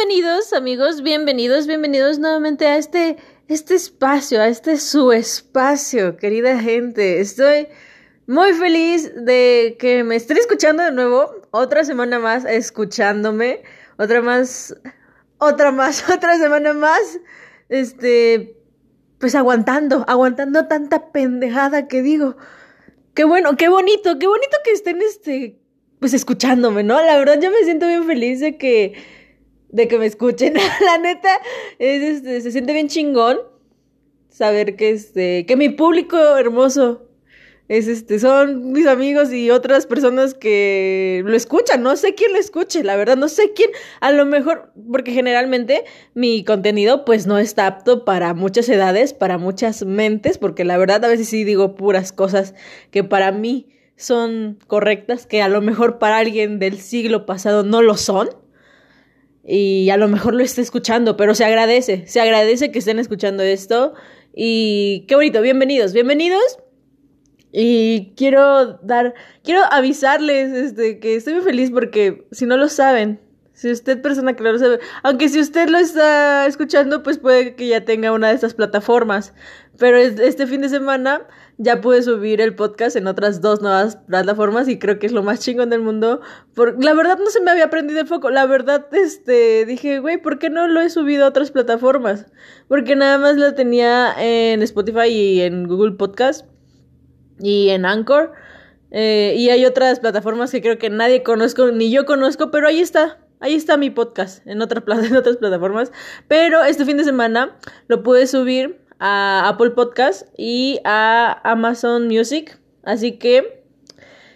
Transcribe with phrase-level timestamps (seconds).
[0.00, 3.18] Bienvenidos, amigos, bienvenidos, bienvenidos nuevamente a este,
[3.48, 7.20] este espacio, a este su espacio, querida gente.
[7.20, 7.68] Estoy
[8.26, 13.62] muy feliz de que me estén escuchando de nuevo, otra semana más escuchándome,
[13.98, 14.74] otra más,
[15.36, 17.20] otra más, otra semana más,
[17.68, 18.56] este,
[19.18, 22.38] pues aguantando, aguantando tanta pendejada que digo.
[23.12, 25.60] Qué bueno, qué bonito, qué bonito que estén, este,
[25.98, 27.02] pues escuchándome, ¿no?
[27.02, 29.19] La verdad yo me siento bien feliz de que
[29.72, 30.54] de que me escuchen.
[30.84, 31.40] la neta,
[31.78, 33.38] es, este, se siente bien chingón
[34.28, 37.06] saber que este, que mi público hermoso
[37.70, 41.84] es este, son mis amigos y otras personas que lo escuchan.
[41.84, 43.70] No sé quién lo escuche, la verdad, no sé quién.
[44.00, 49.38] A lo mejor, porque generalmente mi contenido, pues no está apto para muchas edades, para
[49.38, 52.54] muchas mentes, porque la verdad a veces sí digo puras cosas
[52.90, 57.82] que para mí son correctas, que a lo mejor para alguien del siglo pasado no
[57.82, 58.30] lo son
[59.44, 63.42] y a lo mejor lo esté escuchando, pero se agradece, se agradece que estén escuchando
[63.42, 63.94] esto
[64.34, 66.58] y qué bonito, bienvenidos, bienvenidos.
[67.52, 73.20] Y quiero dar, quiero avisarles este, que estoy muy feliz porque si no lo saben,
[73.52, 77.56] si usted persona que no lo sabe, aunque si usted lo está escuchando, pues puede
[77.56, 79.34] que ya tenga una de estas plataformas.
[79.78, 81.26] Pero este fin de semana
[81.62, 85.22] ya pude subir el podcast en otras dos nuevas plataformas y creo que es lo
[85.22, 86.22] más chingón del mundo.
[86.54, 88.30] Por, la verdad no se me había prendido el foco.
[88.30, 92.24] La verdad, este, dije, güey, ¿por qué no lo he subido a otras plataformas?
[92.66, 96.46] Porque nada más lo tenía en Spotify y en Google Podcast
[97.38, 98.32] y en Anchor.
[98.90, 102.80] Eh, y hay otras plataformas que creo que nadie conozco, ni yo conozco, pero ahí
[102.80, 103.18] está.
[103.38, 105.92] Ahí está mi podcast en, otra en otras plataformas.
[106.26, 107.54] Pero este fin de semana
[107.86, 112.58] lo pude subir a Apple Podcast y a Amazon Music.
[112.84, 113.64] Así que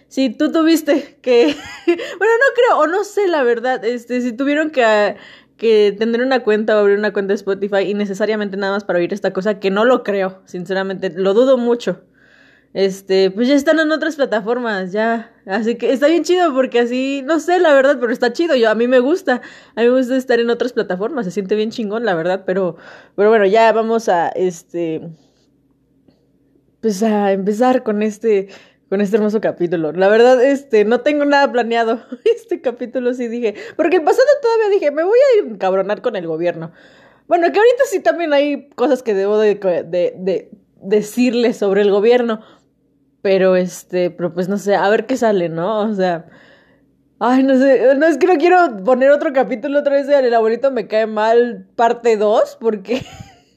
[0.07, 1.45] si tú tuviste que,
[1.87, 5.15] bueno, no creo, o no sé la verdad, este, si tuvieron que,
[5.55, 8.99] que tener una cuenta o abrir una cuenta de Spotify y necesariamente nada más para
[8.99, 12.01] oír esta cosa, que no lo creo, sinceramente, lo dudo mucho
[12.75, 15.31] este, pues ya están en otras plataformas, ya.
[15.45, 18.53] Así que está bien chido porque así, no sé la verdad, pero está chido.
[18.57, 19.41] Yo, a mí me gusta,
[19.75, 22.75] a mí me gusta estar en otras plataformas, se siente bien chingón, la verdad, pero,
[23.15, 25.07] pero bueno, ya vamos a, este,
[26.81, 28.49] pues a empezar con este,
[28.89, 29.93] con este hermoso capítulo.
[29.93, 32.01] La verdad, este, no tengo nada planeado.
[32.25, 36.27] Este capítulo sí dije, porque el pasado todavía dije, me voy a encabronar con el
[36.27, 36.73] gobierno.
[37.27, 40.49] Bueno, que ahorita sí también hay cosas que debo de, de, de
[40.85, 42.41] decirle sobre el gobierno.
[43.25, 45.79] Pero este, pero pues no sé, a ver qué sale, ¿no?
[45.79, 46.27] O sea,
[47.17, 50.31] ay, no sé, no es que no quiero poner otro capítulo otra vez de El
[50.35, 53.03] abuelito me cae mal, parte 2, porque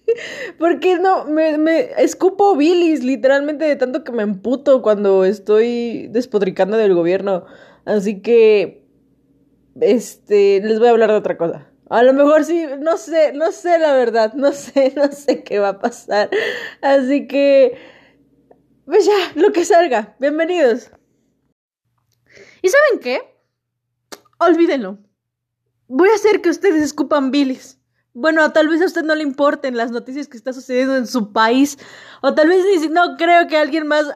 [0.58, 6.78] porque no, me, me escupo bilis, literalmente de tanto que me emputo cuando estoy despotricando
[6.78, 7.44] del gobierno.
[7.84, 8.86] Así que,
[9.82, 11.68] este, les voy a hablar de otra cosa.
[11.90, 15.58] A lo mejor sí, no sé, no sé la verdad, no sé, no sé qué
[15.58, 16.30] va a pasar.
[16.80, 17.97] Así que...
[18.88, 20.16] Pues ya, lo que salga.
[20.18, 20.90] Bienvenidos.
[22.62, 23.20] ¿Y saben qué?
[24.38, 24.96] Olvídenlo.
[25.88, 27.78] Voy a hacer que ustedes escupan bilis.
[28.14, 31.34] Bueno, tal vez a usted no le importen las noticias que está sucediendo en su
[31.34, 31.76] país.
[32.22, 34.06] O tal vez no creo que alguien más.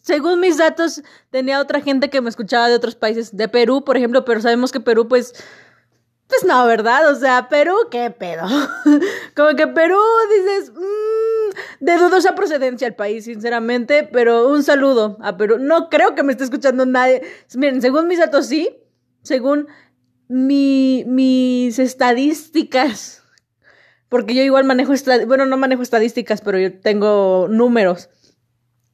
[0.00, 3.36] Según mis datos, tenía otra gente que me escuchaba de otros países.
[3.36, 5.34] De Perú, por ejemplo, pero sabemos que Perú, pues.
[6.28, 7.10] Pues no, ¿verdad?
[7.10, 8.46] O sea, Perú, ¿qué pedo?
[9.34, 9.98] Como que Perú
[10.30, 10.70] dices.
[10.70, 11.29] Mmm,
[11.80, 15.58] de dudosa procedencia el país, sinceramente, pero un saludo a Perú.
[15.58, 17.22] No creo que me esté escuchando nadie.
[17.54, 18.68] Miren, según mis datos sí,
[19.22, 19.68] según
[20.28, 23.24] mi, mis estadísticas,
[24.08, 24.92] porque yo igual manejo,
[25.26, 28.10] bueno, no manejo estadísticas, pero yo tengo números.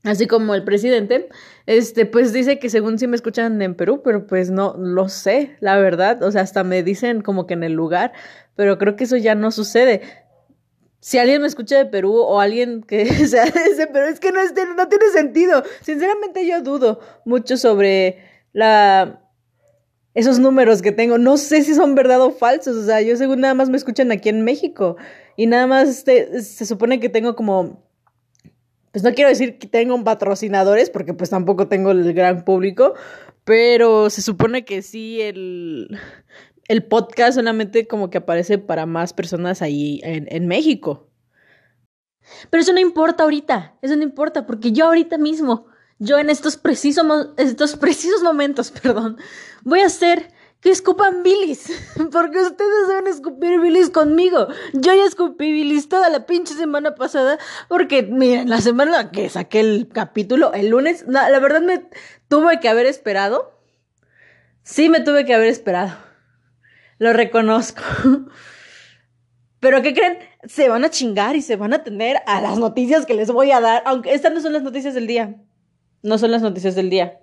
[0.03, 1.29] Así como el presidente,
[1.67, 5.57] este, pues dice que según sí me escuchan en Perú, pero pues no lo sé,
[5.59, 6.23] la verdad.
[6.23, 8.13] O sea, hasta me dicen como que en el lugar,
[8.55, 10.03] pero creo que eso ya no sucede
[11.01, 14.41] si alguien me escucha de Perú o alguien que sea de Perú, es que no,
[14.77, 15.63] no tiene sentido.
[15.83, 18.19] Sinceramente yo dudo mucho sobre
[18.53, 19.23] la
[20.17, 21.19] esos números que tengo.
[21.19, 22.75] No sé si son verdad o falsos.
[22.75, 24.97] O sea, yo según nada más me escuchan aquí en México.
[25.37, 27.87] Y nada más este, se supone que tengo como...
[28.93, 32.95] Pues no quiero decir que tengo patrocinadores, porque pues tampoco tengo el gran público,
[33.45, 35.99] pero se supone que sí el
[36.69, 41.09] el podcast solamente como que aparece para más personas ahí en, en México.
[42.51, 45.67] Pero eso no importa ahorita, eso no importa, porque yo ahorita mismo,
[45.99, 49.17] yo en estos precisos, estos precisos momentos, perdón,
[49.63, 51.71] voy a hacer que escupan bilis,
[52.13, 54.49] porque ustedes deben escupir bilis conmigo.
[54.73, 59.61] Yo ya escupí bilis toda la pinche semana pasada, porque miren, la semana que saqué
[59.61, 61.89] el capítulo, el lunes, la verdad me
[62.29, 63.53] tuve que haber esperado.
[64.65, 66.06] Sí me tuve que haber esperado
[66.99, 67.83] lo reconozco.
[69.61, 70.19] Pero ¿qué creen?
[70.45, 73.51] Se van a chingar y se van a tener a las noticias que les voy
[73.51, 75.37] a dar, aunque estas no son las noticias del día.
[76.03, 77.21] No son las noticias del día.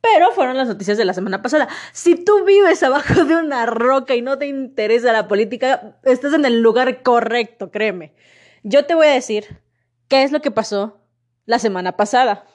[0.00, 1.68] Pero fueron las noticias de la semana pasada.
[1.92, 6.44] Si tú vives abajo de una roca y no te interesa la política, estás en
[6.44, 8.14] el lugar correcto, créeme.
[8.62, 9.60] Yo te voy a decir
[10.08, 11.00] qué es lo que pasó
[11.46, 12.46] la semana pasada.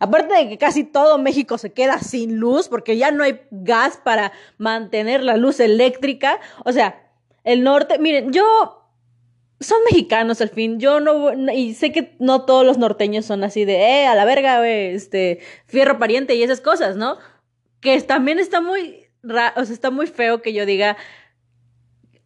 [0.00, 3.98] Aparte de que casi todo México se queda sin luz porque ya no hay gas
[4.02, 6.40] para mantener la luz eléctrica.
[6.64, 7.10] O sea,
[7.44, 8.78] el norte, miren, yo
[9.60, 10.78] son mexicanos al fin.
[10.78, 14.24] Yo no, y sé que no todos los norteños son así de, eh, a la
[14.24, 17.18] verga, este, fierro pariente y esas cosas, ¿no?
[17.80, 20.96] Que también está muy, o sea, está muy feo que yo diga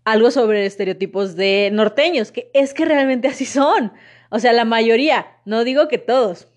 [0.05, 3.93] algo sobre estereotipos de norteños, que es que realmente así son.
[4.31, 6.49] O sea, la mayoría, no digo que todos.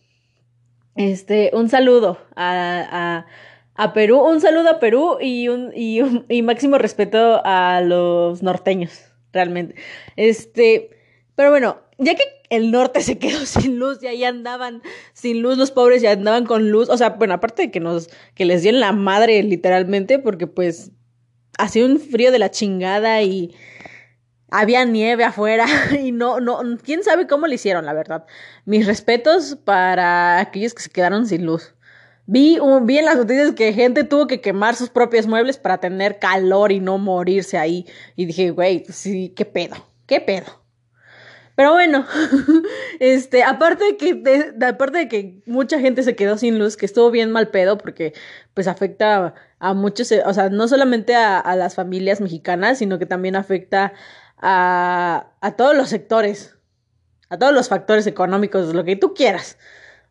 [0.95, 3.25] Este, un saludo a, a,
[3.75, 8.41] a Perú, un saludo a Perú y un, y un y máximo respeto a los
[8.41, 9.75] norteños, realmente.
[10.15, 10.89] Este,
[11.35, 14.81] pero bueno, ya que el norte se quedó sin luz y ahí andaban
[15.13, 18.09] sin luz los pobres y andaban con luz, o sea, bueno, aparte de que nos,
[18.33, 20.91] que les dieron la madre literalmente, porque pues
[21.57, 23.53] hacía un frío de la chingada y
[24.49, 25.65] había nieve afuera
[25.99, 28.25] y no, no, quién sabe cómo lo hicieron, la verdad.
[28.65, 31.73] Mis respetos para aquellos que se quedaron sin luz.
[32.27, 36.17] Vi, vi en las noticias que gente tuvo que quemar sus propios muebles para tener
[36.17, 37.85] calor y no morirse ahí.
[38.15, 39.75] Y dije, güey, pues sí, qué pedo,
[40.07, 40.65] qué pedo.
[41.55, 42.05] Pero bueno,
[42.99, 47.11] este, aparte de que, aparte de que mucha gente se quedó sin luz, que estuvo
[47.11, 48.13] bien mal pedo, porque
[48.53, 53.05] pues afecta a muchos, o sea, no solamente a, a las familias mexicanas, sino que
[53.05, 53.93] también afecta
[54.37, 56.57] a, a todos los sectores,
[57.29, 59.57] a todos los factores económicos, lo que tú quieras.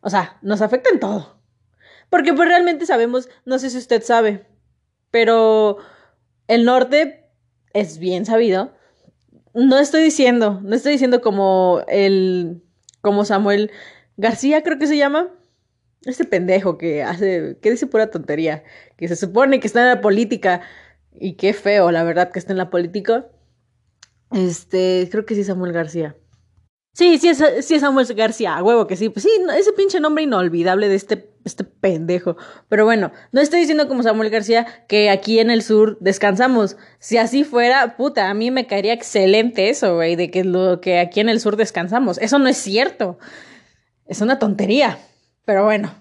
[0.01, 1.39] O sea, nos afecta en todo.
[2.09, 4.45] Porque pues realmente sabemos, no sé si usted sabe,
[5.11, 5.77] pero
[6.47, 7.29] el norte
[7.73, 8.73] es bien sabido.
[9.53, 12.61] No estoy diciendo, no estoy diciendo como el,
[13.01, 13.71] como Samuel
[14.17, 15.29] García creo que se llama.
[16.03, 18.63] Este pendejo que hace, que dice pura tontería,
[18.95, 20.61] que se supone que está en la política
[21.11, 23.27] y qué feo, la verdad, que está en la política.
[24.31, 26.15] Este, creo que sí Samuel García.
[26.95, 29.09] Sí, sí es, sí es Samuel García, a huevo que sí.
[29.09, 32.37] Pues sí, ese pinche nombre inolvidable de este, este pendejo.
[32.69, 36.77] Pero bueno, no estoy diciendo como Samuel García que aquí en el sur descansamos.
[36.99, 40.99] Si así fuera, puta, a mí me caería excelente eso, güey, de que lo que
[40.99, 42.17] aquí en el sur descansamos.
[42.19, 43.19] Eso no es cierto.
[44.05, 44.97] Es una tontería.
[45.43, 45.93] Pero bueno,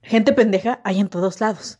[0.00, 1.78] gente pendeja hay en todos lados.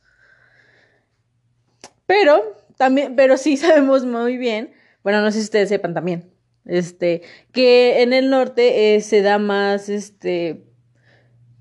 [2.05, 6.33] Pero también, pero sí sabemos muy bien bueno, no sé si ustedes sepan también,
[6.65, 7.23] este,
[7.53, 10.65] que en el norte eh, se da más, este,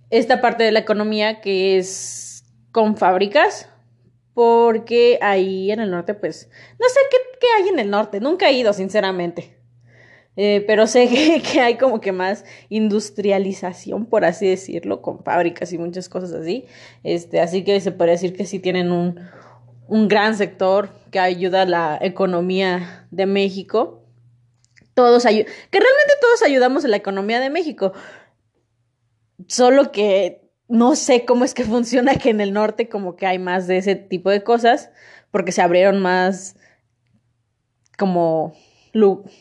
[0.10, 3.70] esta parte de la economía que es con fábricas,
[4.34, 6.50] porque ahí en el norte, pues,
[6.80, 9.58] no sé qué, qué hay en el norte, nunca he ido, sinceramente.
[10.38, 15.74] Eh, pero sé que, que, hay como que más industrialización, por así decirlo, con fábricas
[15.74, 16.66] y muchas cosas así.
[17.04, 19.20] Este, así que se puede decir que sí tienen un,
[19.92, 24.06] un gran sector que ayuda a la economía de México.
[24.94, 27.92] Todos que realmente todos ayudamos a la economía de México.
[29.48, 33.38] Solo que no sé cómo es que funciona que en el norte como que hay
[33.38, 34.92] más de ese tipo de cosas,
[35.30, 36.56] porque se abrieron más
[37.98, 38.54] como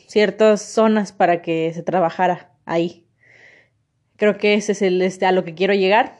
[0.09, 3.07] ciertas zonas para que se trabajara ahí.
[4.17, 6.20] Creo que ese es el este a lo que quiero llegar.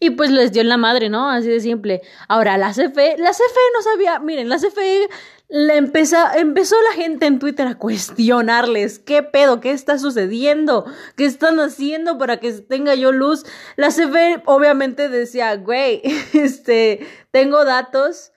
[0.00, 1.28] Y pues les dio en la madre, ¿no?
[1.28, 2.02] Así de simple.
[2.28, 5.08] Ahora, la CFE, la CFE no sabía, miren, la CFE
[5.48, 9.60] empezó la gente en Twitter a cuestionarles, ¿qué pedo?
[9.60, 10.84] ¿Qué está sucediendo?
[11.16, 13.44] ¿Qué están haciendo para que tenga yo luz?
[13.76, 16.02] La CFE obviamente decía, güey,
[16.34, 18.32] este, tengo datos,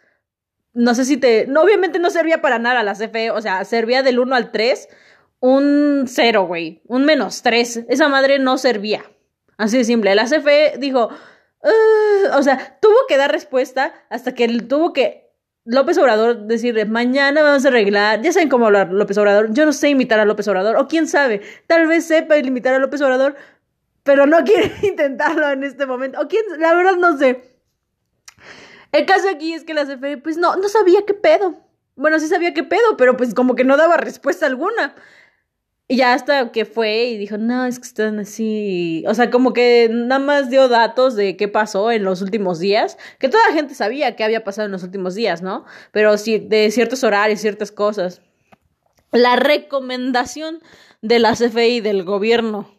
[0.74, 4.04] no sé si te, no, obviamente no servía para nada la CFE, o sea, servía
[4.04, 4.88] del 1 al 3,
[5.42, 9.04] un 0, güey, un menos 3, esa madre no servía.
[9.58, 10.16] Así de simple.
[10.16, 11.10] La CFE dijo,
[12.34, 15.32] o sea, tuvo que dar respuesta hasta que tuvo que
[15.64, 19.74] López Obrador decirle, mañana vamos a arreglar, ya saben cómo hablar López Obrador, yo no
[19.74, 23.36] sé imitar a López Obrador, o quién sabe, tal vez sepa imitar a López Obrador,
[24.04, 27.44] pero no quiere intentarlo en este momento, o quién, la verdad no sé.
[28.92, 31.56] El caso aquí es que la CFE, pues no, no sabía qué pedo.
[31.96, 34.96] Bueno, sí sabía qué pedo, pero pues como que no daba respuesta alguna.
[35.92, 39.04] Y ya hasta que fue y dijo, no, es que están así.
[39.10, 42.98] O sea, como que nada más dio datos de qué pasó en los últimos días,
[43.20, 45.66] que toda la gente sabía qué había pasado en los últimos días, ¿no?
[45.92, 48.22] Pero sí, de ciertos horarios, ciertas cosas.
[49.12, 50.62] La recomendación
[51.02, 52.74] de la CFI del gobierno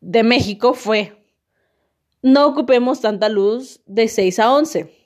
[0.00, 1.26] de México fue,
[2.22, 4.96] no ocupemos tanta luz de 6 a 11.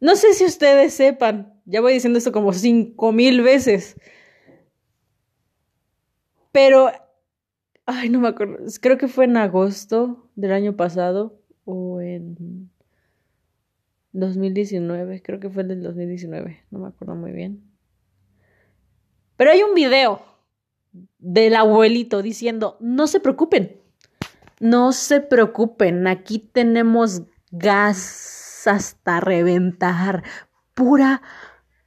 [0.00, 3.96] No sé si ustedes sepan, ya voy diciendo esto como cinco mil veces,
[6.52, 6.90] pero,
[7.86, 12.70] ay, no me acuerdo, creo que fue en agosto del año pasado o en
[14.12, 17.62] 2019, creo que fue el del 2019, no me acuerdo muy bien.
[19.36, 20.22] Pero hay un video
[21.18, 23.80] del abuelito diciendo, no se preocupen,
[24.60, 28.37] no se preocupen, aquí tenemos gas
[28.68, 30.22] hasta reventar,
[30.74, 31.22] pura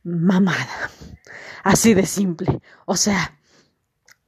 [0.03, 0.89] mamada.
[1.63, 2.61] Así de simple.
[2.85, 3.37] O sea,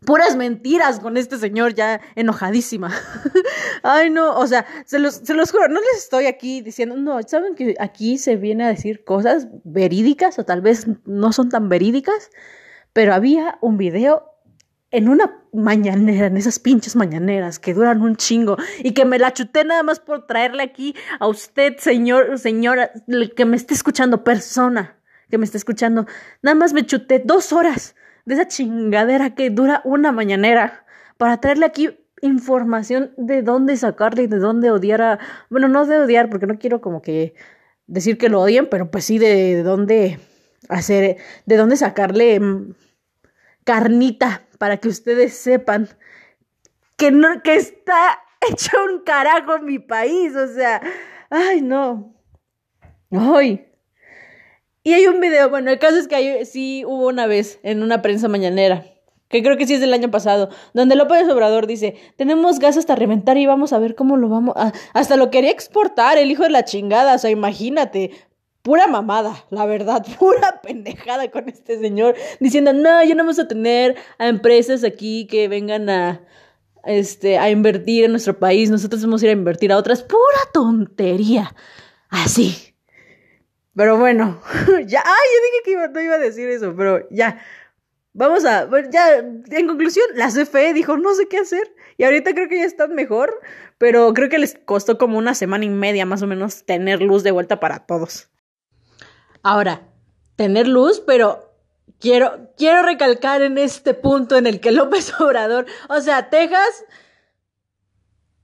[0.06, 2.92] puras mentiras con este señor ya enojadísima.
[3.84, 7.22] Ay, no, o sea, se los, se los juro, no les estoy aquí diciendo, no,
[7.24, 11.70] saben que aquí se viene a decir cosas verídicas o tal vez no son tan
[11.70, 12.30] verídicas,
[12.94, 14.33] pero había un video
[14.94, 19.34] en una mañanera, en esas pinches mañaneras que duran un chingo y que me la
[19.34, 22.92] chuté nada más por traerle aquí a usted, señor, señora,
[23.36, 25.00] que me esté escuchando, persona
[25.32, 26.06] que me esté escuchando,
[26.44, 27.96] nada más me chuté dos horas
[28.26, 30.86] de esa chingadera que dura una mañanera
[31.18, 31.90] para traerle aquí
[32.22, 35.20] información de dónde sacarle y de dónde odiar a,
[35.50, 37.34] bueno, no de odiar porque no quiero como que
[37.88, 40.20] decir que lo odien, pero pues sí de dónde
[40.70, 42.76] hacer, de dónde sacarle mm,
[43.64, 45.90] carnita para que ustedes sepan
[46.96, 50.82] que no, que está hecho un carajo en mi país, o sea,
[51.30, 52.16] ay no,
[53.12, 53.68] ay.
[54.84, 57.84] Y hay un video, bueno, el caso es que hay, sí hubo una vez en
[57.84, 58.86] una prensa mañanera,
[59.28, 62.96] que creo que sí es del año pasado, donde López Obrador dice, tenemos gas hasta
[62.96, 64.72] reventar y vamos a ver cómo lo vamos a...
[64.94, 68.12] Hasta lo quería exportar, el hijo de la chingada, o sea, imagínate,
[68.64, 73.48] pura mamada, la verdad, pura pendejada con este señor, diciendo, no, ya no vamos a
[73.48, 76.22] tener a empresas aquí que vengan a,
[76.86, 80.22] este, a invertir en nuestro país, nosotros vamos a ir a invertir a otras, pura
[80.52, 81.54] tontería,
[82.10, 82.74] así.
[83.76, 84.42] Pero bueno,
[84.86, 87.42] ya, ay, yo dije que no iba a decir eso, pero ya,
[88.14, 92.48] vamos a, ya, en conclusión, la CFE dijo, no sé qué hacer, y ahorita creo
[92.48, 93.42] que ya están mejor,
[93.78, 97.24] pero creo que les costó como una semana y media más o menos tener luz
[97.24, 98.30] de vuelta para todos.
[99.44, 99.90] Ahora,
[100.38, 101.54] tener luz, pero
[102.00, 106.86] quiero, quiero recalcar en este punto en el que López Obrador, o sea, Texas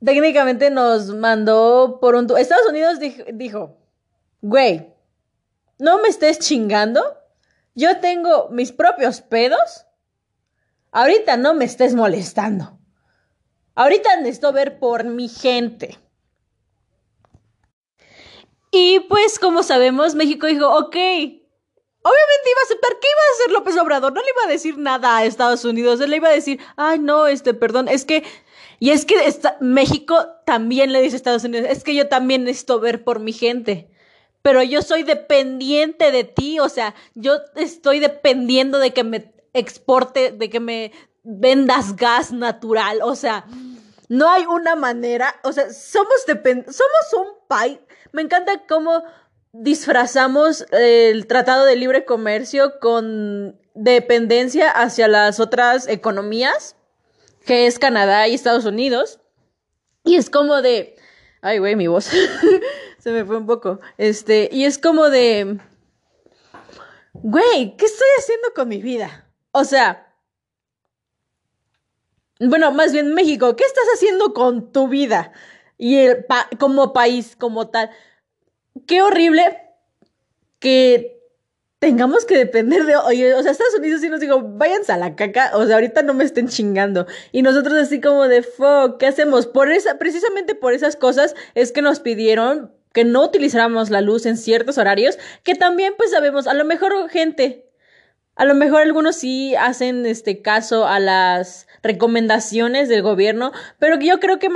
[0.04, 2.28] técnicamente nos mandó por un...
[2.38, 3.78] Estados Unidos dijo, dijo,
[4.42, 4.94] güey,
[5.78, 7.02] no me estés chingando,
[7.76, 9.86] yo tengo mis propios pedos,
[10.92, 12.78] ahorita no me estés molestando,
[13.76, 15.98] ahorita necesito ver por mi gente.
[18.72, 20.96] Y pues, como sabemos, México dijo, ok,
[22.02, 24.14] obviamente iba a aceptar, ¿qué iba a hacer López Obrador?
[24.14, 27.00] No le iba a decir nada a Estados Unidos, él le iba a decir, ay,
[27.00, 28.24] no, este, perdón, es que,
[28.80, 29.16] y es que
[29.60, 33.34] México también le dice a Estados Unidos, es que yo también necesito ver por mi
[33.34, 33.90] gente,
[34.42, 40.32] pero yo soy dependiente de ti, o sea, yo estoy dependiendo de que me exporte,
[40.32, 40.92] de que me
[41.24, 43.46] vendas gas natural, o sea,
[44.10, 47.80] no hay una manera, o sea, somos somos un país
[48.12, 49.04] me encanta cómo
[49.52, 56.76] disfrazamos el Tratado de Libre Comercio con dependencia hacia las otras economías,
[57.46, 59.20] que es Canadá y Estados Unidos.
[60.04, 60.96] Y es como de...
[61.42, 62.10] Ay, güey, mi voz.
[63.00, 63.80] Se me fue un poco.
[63.98, 65.60] Este, y es como de...
[67.14, 69.28] Güey, ¿qué estoy haciendo con mi vida?
[69.52, 70.09] O sea...
[72.40, 75.34] Bueno, más bien México, ¿qué estás haciendo con tu vida?
[75.80, 76.26] y el
[76.60, 77.90] como país, como tal.
[78.86, 79.58] Qué horrible
[80.60, 81.18] que
[81.80, 85.52] tengamos que depender de, o sea, Estados Unidos sí nos digo, váyanse a la caca,
[85.56, 87.08] o sea, ahorita no me estén chingando.
[87.32, 89.48] Y nosotros así como de, fuck, ¿qué hacemos?
[89.48, 94.26] Por esa, precisamente por esas cosas es que nos pidieron que no utilizáramos la luz
[94.26, 97.70] en ciertos horarios, que también pues sabemos, a lo mejor gente,
[98.36, 104.20] a lo mejor algunos sí hacen este caso a las recomendaciones del gobierno, pero yo
[104.20, 104.50] creo que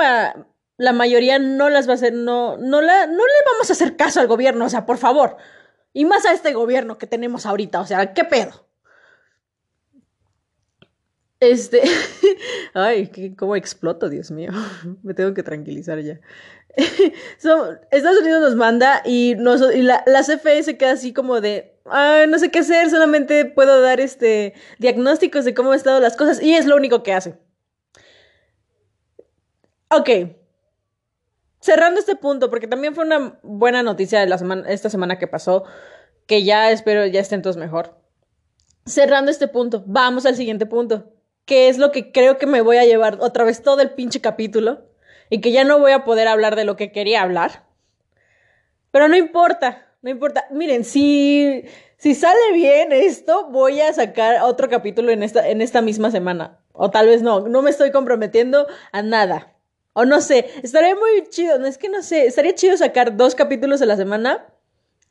[0.77, 3.95] la mayoría no las va a hacer, no, no, la, no le vamos a hacer
[3.95, 5.37] caso al gobierno, o sea, por favor.
[5.93, 8.67] Y más a este gobierno que tenemos ahorita, o sea, ¿qué pedo?
[11.39, 11.81] Este,
[12.73, 14.51] ay, cómo exploto, Dios mío,
[15.03, 16.19] me tengo que tranquilizar ya.
[17.37, 22.39] Estados Unidos nos manda y, y la, la, CFE queda así como de, ay, no
[22.39, 26.55] sé qué hacer, solamente puedo dar este diagnósticos de cómo han estado las cosas y
[26.55, 27.37] es lo único que hace.
[29.89, 30.09] Ok,
[31.59, 35.27] cerrando este punto, porque también fue una buena noticia de la semana, esta semana que
[35.27, 35.63] pasó,
[36.25, 37.97] que ya espero ya estén todos mejor.
[38.85, 41.13] Cerrando este punto, vamos al siguiente punto,
[41.45, 44.21] que es lo que creo que me voy a llevar otra vez todo el pinche
[44.21, 44.89] capítulo.
[45.29, 47.63] y que ya no voy a poder hablar de lo que quería hablar.
[48.91, 50.45] Pero no importa, no importa.
[50.51, 51.63] Miren, si,
[51.97, 56.59] si sale bien esto, voy a sacar otro capítulo en esta, en esta misma semana.
[56.73, 59.55] O tal vez no, no me estoy comprometiendo a nada.
[59.93, 63.33] O no sé, estaría muy chido, no es que no sé, estaría chido sacar dos
[63.33, 64.53] capítulos a la semana.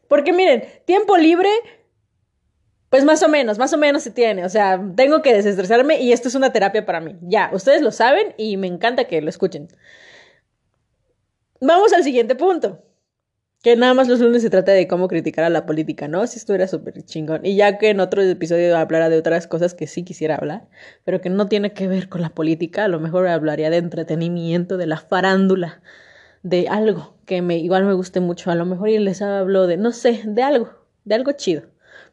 [0.09, 1.49] Porque miren, tiempo libre,
[2.91, 4.45] pues más o menos, más o menos se tiene.
[4.45, 7.17] O sea, tengo que desestresarme y esto es una terapia para mí.
[7.23, 9.69] Ya, ustedes lo saben y me encanta que lo escuchen.
[11.63, 12.83] Vamos al siguiente punto.
[13.63, 16.27] Que nada más los lunes se trata de cómo criticar a la política, ¿no?
[16.27, 17.47] Si esto era súper chingón.
[17.47, 20.67] Y ya que en otro episodio hablara de otras cosas que sí quisiera hablar,
[21.05, 24.79] pero que no tiene que ver con la política, a lo mejor hablaría de entretenimiento,
[24.79, 25.81] de la farándula,
[26.43, 28.51] de algo que me igual me guste mucho.
[28.51, 30.71] A lo mejor y les hablo de, no sé, de algo,
[31.05, 31.63] de algo chido.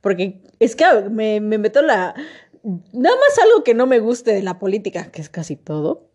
[0.02, 2.14] Porque es que me, me meto la...
[2.62, 6.10] Nada más algo que no me guste de la política, que es casi todo.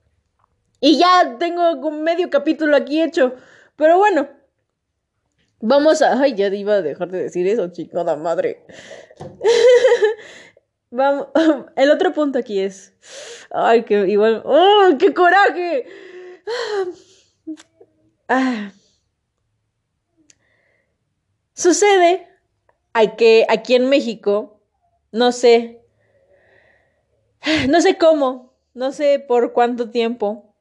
[0.81, 3.35] Y ya tengo medio capítulo aquí hecho.
[3.77, 4.29] Pero bueno,
[5.67, 6.21] Vamos a.
[6.21, 8.67] Ay, ya iba a dejar de decir eso, chingada madre.
[10.91, 11.29] Vamos.
[11.77, 12.93] El otro punto aquí es.
[13.51, 14.43] Ay, que igual.
[14.45, 15.87] ¡Oh, qué coraje!
[18.27, 18.73] Ah.
[21.53, 22.27] Sucede
[23.19, 24.61] que aquí en México,
[25.13, 25.83] no sé.
[27.69, 30.55] No sé cómo, no sé por cuánto tiempo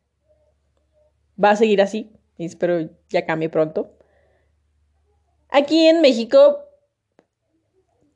[1.42, 2.12] va a seguir así.
[2.38, 3.98] Espero ya cambie pronto.
[5.56, 6.66] Aquí en México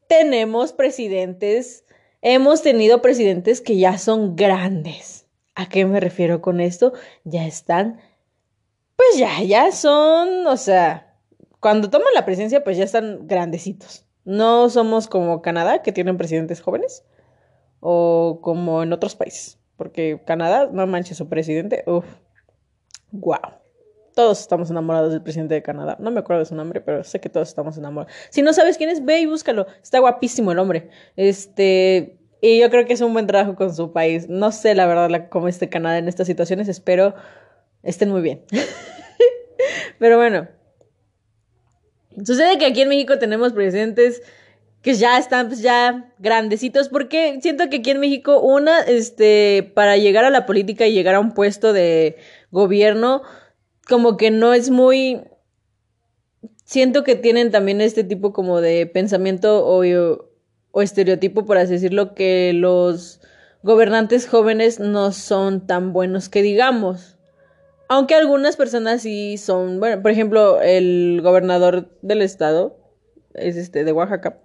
[0.08, 1.86] tenemos presidentes,
[2.24, 5.28] hemos tenido presidentes que ya son grandes.
[5.54, 6.94] ¿A qué me refiero con esto?
[7.26, 8.00] Ya están,
[8.96, 11.16] pues ya, ya son, o sea,
[11.60, 14.08] cuando toman la presidencia, pues ya están grandecitos.
[14.26, 17.06] No somos como Canadá, que tienen presidentes jóvenes,
[17.82, 22.08] o como en otros países, porque Canadá, no manches su presidente, uff,
[23.12, 23.38] wow.
[24.18, 25.96] Todos estamos enamorados del presidente de Canadá.
[26.00, 28.12] No me acuerdo de su nombre, pero sé que todos estamos enamorados.
[28.32, 29.68] Si no sabes quién es, ve y búscalo.
[29.84, 30.90] Está guapísimo el hombre.
[31.16, 34.28] Este, y yo creo que es un buen trabajo con su país.
[34.28, 36.68] No sé la verdad cómo esté Canadá en estas situaciones.
[36.68, 37.14] Espero
[37.84, 38.42] estén muy bien.
[40.00, 40.48] pero bueno.
[42.26, 44.24] Sucede que aquí en México tenemos presidentes
[44.82, 49.96] que ya están pues, ya grandecitos porque siento que aquí en México una este para
[49.96, 52.18] llegar a la política y llegar a un puesto de
[52.50, 53.22] gobierno
[53.88, 55.22] como que no es muy...
[56.64, 59.84] Siento que tienen también este tipo como de pensamiento o,
[60.72, 63.22] o estereotipo, por así decirlo, que los
[63.64, 67.18] gobernantes jóvenes no son tan buenos que digamos.
[67.90, 72.78] Aunque algunas personas sí son, bueno, por ejemplo, el gobernador del estado
[73.34, 74.42] es este de Oaxaca,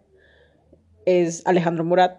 [1.06, 2.18] es Alejandro Murat,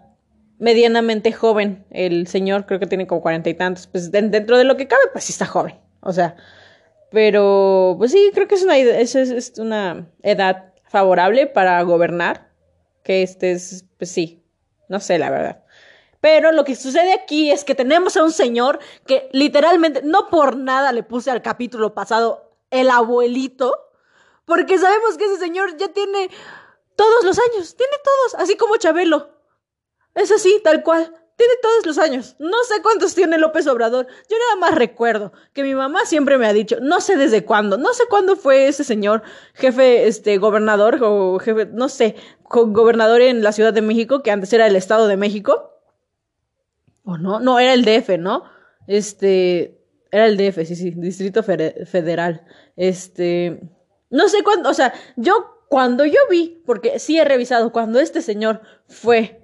[0.58, 4.76] medianamente joven, el señor creo que tiene como cuarenta y tantos, pues dentro de lo
[4.76, 6.36] que cabe, pues sí está joven, o sea,
[7.14, 12.52] pero, pues sí, creo que es una, es, una edad favorable para gobernar.
[13.04, 14.42] Que este es, pues sí,
[14.88, 15.64] no sé la verdad.
[16.20, 20.56] Pero lo que sucede aquí es que tenemos a un señor que literalmente, no por
[20.56, 23.78] nada le puse al capítulo pasado el abuelito,
[24.44, 26.30] porque sabemos que ese señor ya tiene
[26.96, 29.38] todos los años, tiene todos, así como Chabelo.
[30.14, 31.14] Es así, tal cual.
[31.36, 32.36] Tiene todos los años.
[32.38, 34.06] No sé cuántos tiene López Obrador.
[34.28, 37.76] Yo nada más recuerdo que mi mamá siempre me ha dicho, no sé desde cuándo,
[37.76, 39.22] no sé cuándo fue ese señor
[39.54, 44.52] jefe, este, gobernador o jefe, no sé, gobernador en la Ciudad de México, que antes
[44.52, 45.72] era el Estado de México.
[47.04, 47.40] ¿O no?
[47.40, 48.44] No, era el DF, ¿no?
[48.86, 52.44] Este, era el DF, sí, sí, Distrito Federal.
[52.76, 53.60] Este,
[54.10, 58.22] no sé cuándo, o sea, yo cuando yo vi, porque sí he revisado, cuando este
[58.22, 59.43] señor fue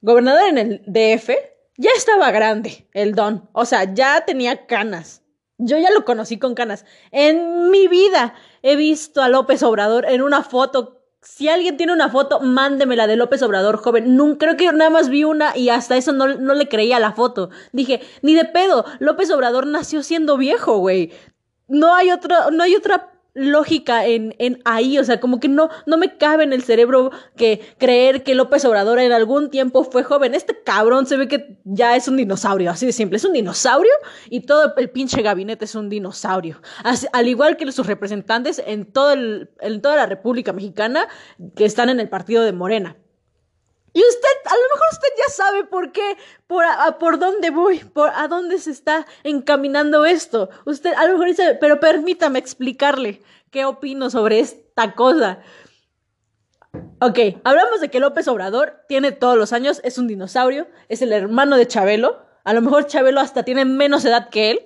[0.00, 1.30] gobernador en el DF,
[1.76, 3.48] ya estaba grande el don.
[3.52, 5.22] O sea, ya tenía canas.
[5.58, 6.84] Yo ya lo conocí con canas.
[7.10, 11.02] En mi vida he visto a López Obrador en una foto.
[11.20, 14.16] Si alguien tiene una foto, mándemela de López Obrador joven.
[14.16, 17.12] Nunca, creo que nada más vi una y hasta eso no, no le creía la
[17.12, 17.50] foto.
[17.72, 21.12] Dije, ni de pedo, López Obrador nació siendo viejo, güey.
[21.66, 25.68] No hay otra, no hay otra lógica en, en ahí, o sea, como que no,
[25.86, 30.02] no me cabe en el cerebro que creer que López Obrador en algún tiempo fue
[30.02, 30.34] joven.
[30.34, 33.92] Este cabrón se ve que ya es un dinosaurio, así de simple, es un dinosaurio
[34.28, 36.60] y todo el pinche gabinete es un dinosaurio.
[37.12, 41.06] al igual que sus representantes en, todo el, en toda la República Mexicana
[41.54, 42.96] que están en el partido de Morena.
[43.98, 47.80] Y usted, a lo mejor usted ya sabe por qué, por, a, por dónde voy,
[47.80, 50.50] por a dónde se está encaminando esto.
[50.66, 55.40] Usted, a lo mejor dice, pero permítame explicarle qué opino sobre esta cosa.
[57.00, 61.12] Ok, hablamos de que López Obrador tiene todos los años, es un dinosaurio, es el
[61.12, 62.24] hermano de Chabelo.
[62.44, 64.60] A lo mejor Chabelo hasta tiene menos edad que él.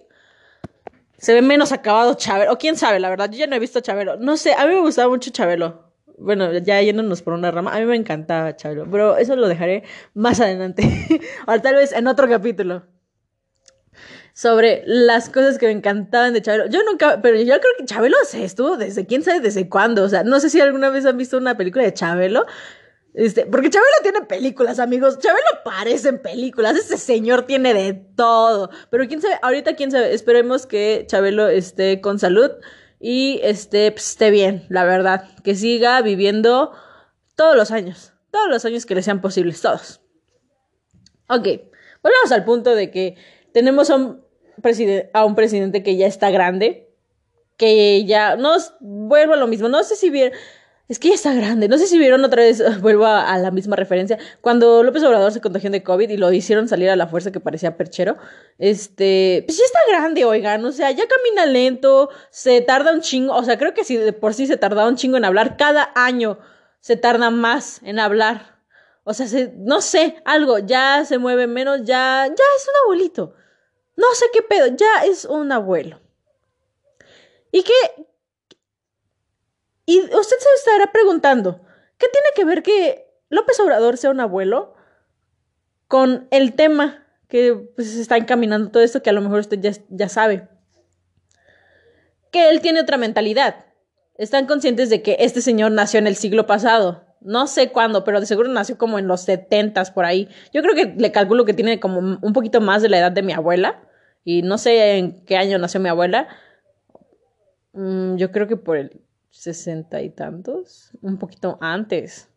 [1.17, 2.53] se ve menos acabado Chabelo.
[2.53, 4.17] O quién sabe, la verdad, yo ya no he visto Chabelo.
[4.19, 5.92] No sé, a mí me gustaba mucho Chabelo.
[6.19, 9.85] Bueno, ya yéndonos por una rama, a mí me encantaba Chabelo, pero eso lo dejaré
[10.15, 10.83] más adelante.
[11.47, 12.85] o tal vez en otro capítulo.
[14.35, 16.67] Sobre las cosas que me encantaban de Chabelo.
[16.67, 20.05] Yo nunca, pero yo creo que Chabelo se estuvo desde quién sabe desde cuándo.
[20.05, 22.47] O sea, no sé si alguna vez han visto una película de Chabelo.
[23.15, 25.19] Este, porque Chabelo tiene películas, amigos.
[25.19, 26.77] Chabelo aparece en películas.
[26.79, 28.71] Ese señor tiene de todo.
[28.91, 30.15] Pero quién sabe, ahorita quién sabe.
[30.15, 32.53] Esperemos que Chabelo esté con salud
[33.05, 35.29] y esté, pues, esté bien, la verdad.
[35.43, 36.73] Que siga viviendo
[37.35, 38.13] todos los años.
[38.31, 40.01] Todos los años que le sean posibles, todos.
[41.29, 41.49] Ok,
[42.01, 43.17] volvamos al punto de que
[43.53, 44.25] tenemos a un,
[45.13, 46.95] a un presidente que ya está grande.
[47.57, 49.69] Que ya, no, vuelvo a lo mismo.
[49.69, 50.33] No sé si bien
[50.89, 51.69] es que ya está grande.
[51.69, 54.19] No sé si vieron otra vez, vuelvo a, la misma referencia.
[54.41, 57.41] Cuando López Obrador se contagió de COVID y lo hicieron salir a la fuerza que
[57.41, 58.17] parecía perchero.
[58.59, 60.65] Este, pues ya está grande, oigan.
[60.65, 63.35] O sea, ya camina lento, se tarda un chingo.
[63.35, 65.93] O sea, creo que si de por sí se tarda un chingo en hablar, cada
[65.95, 66.39] año
[66.81, 68.61] se tarda más en hablar.
[69.05, 73.35] O sea, no sé, algo, ya se mueve menos, ya, ya es un abuelito.
[73.97, 76.01] No sé qué pedo, ya es un abuelo.
[77.51, 78.07] ¿Y qué,
[79.87, 81.61] y usted se estará preguntando,
[81.99, 84.75] ¿qué tiene que ver que López Obrador sea un abuelo
[85.89, 89.59] con el tema que pues, se está encaminando todo esto que a lo mejor usted
[89.61, 90.49] ya, ya sabe?
[92.31, 93.67] Que él tiene otra mentalidad.
[94.17, 97.05] Están conscientes de que este señor nació en el siglo pasado.
[97.21, 100.29] No sé cuándo, pero de seguro nació como en los setentas por ahí.
[100.53, 103.23] Yo creo que le calculo que tiene como un poquito más de la edad de
[103.23, 103.83] mi abuela.
[104.25, 106.29] Y no sé en qué año nació mi abuela.
[107.73, 109.01] Mm, yo creo que por el
[109.33, 112.29] sesenta y tantos, un poquito antes.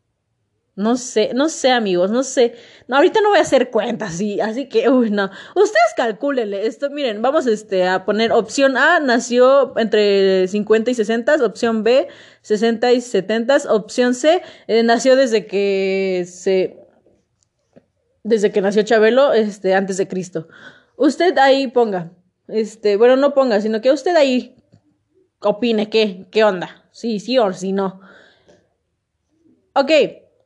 [0.77, 2.55] No sé, no sé, amigos, no sé.
[2.87, 5.25] No, ahorita no voy a hacer cuentas, y, así que, uy, no.
[5.55, 6.89] Ustedes calcúlenle esto.
[6.89, 12.07] Miren, vamos este, a poner opción A, nació entre 50 y 60, opción B,
[12.41, 16.79] 60 y 70, opción C, eh, nació desde que se.
[18.23, 20.47] Desde que nació Chabelo, este, antes de Cristo.
[20.97, 22.11] Usted ahí ponga.
[22.47, 24.55] Este, bueno, no ponga, sino que usted ahí
[25.39, 27.99] opine qué, qué onda sí, sí o sí no.
[29.73, 29.91] Ok,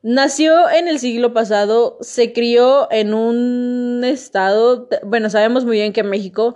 [0.02, 6.02] nació en el siglo pasado, se crió en un estado, bueno, sabemos muy bien que
[6.02, 6.56] México,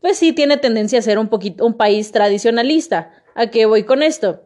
[0.00, 3.12] pues sí tiene tendencia a ser un poquito un país tradicionalista.
[3.36, 4.42] ¿A qué voy con esto?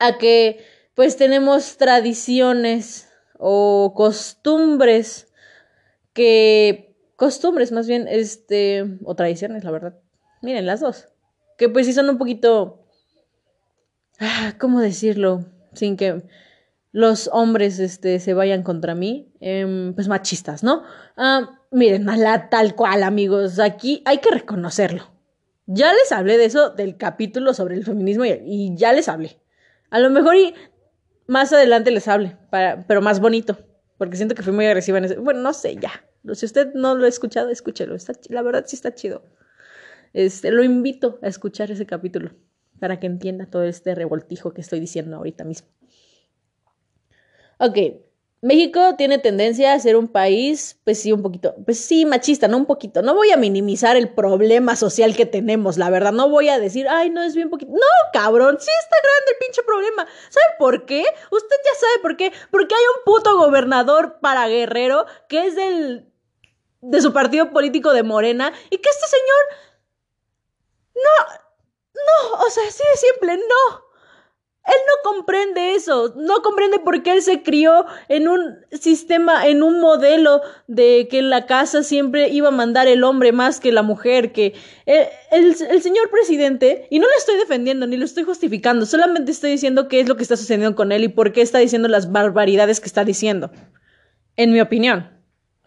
[0.00, 3.08] A que pues tenemos tradiciones
[3.38, 5.32] o costumbres
[6.12, 9.94] que costumbres más bien este o tradiciones, la verdad.
[10.42, 11.08] Miren las dos,
[11.56, 12.81] que pues sí son un poquito
[14.58, 15.44] ¿cómo decirlo?
[15.72, 16.22] Sin que
[16.92, 20.82] los hombres este, se vayan contra mí, em, pues machistas, ¿no?
[21.16, 25.10] Ah, miren, a la tal cual, amigos, aquí hay que reconocerlo.
[25.66, 29.40] Ya les hablé de eso, del capítulo sobre el feminismo y, ya les hablé.
[29.90, 30.54] A lo mejor y
[31.26, 33.58] más adelante les hable, para, pero más bonito,
[33.96, 35.16] porque siento que fui muy agresiva en ese.
[35.16, 36.04] Bueno, no sé, ya.
[36.34, 37.94] Si usted no lo ha escuchado, escúchelo.
[37.94, 39.24] Está, la verdad sí está chido.
[40.12, 42.32] Este, lo invito a escuchar ese capítulo
[42.82, 45.68] para que entienda todo este revoltijo que estoy diciendo ahorita mismo.
[47.58, 47.78] Ok,
[48.40, 52.56] México tiene tendencia a ser un país, pues sí, un poquito, pues sí, machista, no
[52.56, 53.00] un poquito.
[53.00, 56.10] No voy a minimizar el problema social que tenemos, la verdad.
[56.10, 57.70] No voy a decir, ay, no es bien poquito.
[57.70, 57.78] No,
[58.12, 60.04] cabrón, sí está grande el pinche problema.
[60.28, 61.04] ¿Sabe por qué?
[61.30, 62.32] Usted ya sabe por qué.
[62.50, 66.08] Porque hay un puto gobernador para Guerrero que es del
[66.80, 69.72] de su partido político de Morena y que este señor
[70.96, 71.41] no
[71.94, 73.92] no, o sea, así de simple, no.
[74.64, 79.60] Él no comprende eso, no comprende por qué él se crió en un sistema, en
[79.64, 83.72] un modelo de que en la casa siempre iba a mandar el hombre más que
[83.72, 84.54] la mujer, que
[84.86, 89.50] el, el, señor presidente, y no lo estoy defendiendo ni lo estoy justificando, solamente estoy
[89.50, 92.12] diciendo qué es lo que está sucediendo con él y por qué está diciendo las
[92.12, 93.50] barbaridades que está diciendo,
[94.36, 95.10] en mi opinión.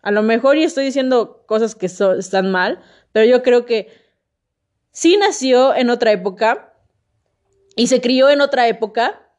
[0.03, 2.79] A lo mejor y estoy diciendo cosas que están mal,
[3.11, 4.04] pero yo creo que
[4.95, 6.73] sí nació en otra época
[7.75, 9.29] y se crió en otra época.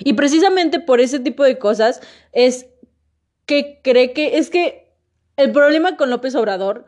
[0.00, 2.00] Y precisamente por ese tipo de cosas
[2.32, 2.66] es
[3.44, 4.94] que cree que es que
[5.36, 6.86] el problema con López Obrador,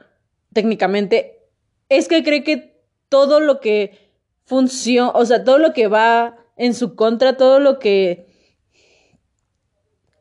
[0.55, 1.47] técnicamente,
[1.91, 4.11] es que cree que todo lo que
[4.47, 8.27] funciona, o sea, todo lo que va en su contra, todo lo que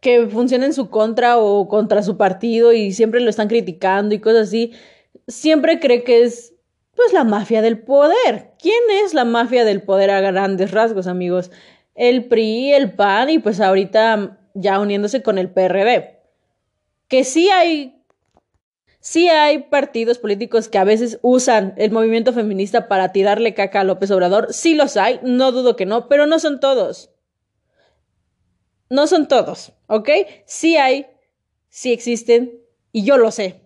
[0.01, 4.19] que funciona en su contra o contra su partido y siempre lo están criticando y
[4.19, 4.73] cosas así,
[5.27, 6.56] siempre cree que es
[6.97, 8.51] pues la mafia del poder.
[8.59, 11.51] ¿Quién es la mafia del poder a grandes rasgos, amigos?
[11.95, 16.19] El PRI, el PAN y pues ahorita ya uniéndose con el PRD.
[17.07, 17.97] Que sí hay
[18.99, 23.83] Sí hay partidos políticos que a veces usan el movimiento feminista para tirarle caca a
[23.85, 24.51] López Obrador.
[24.51, 27.09] Sí los hay, no dudo que no, pero no son todos.
[28.89, 30.09] No son todos, ¿ok?
[30.45, 31.07] Sí hay,
[31.69, 32.59] sí existen,
[32.91, 33.61] y yo lo sé.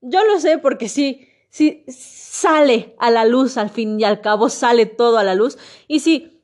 [0.00, 4.48] Yo lo sé porque sí, sí sale a la luz al fin y al cabo,
[4.48, 5.58] sale todo a la luz.
[5.86, 6.42] Y sí,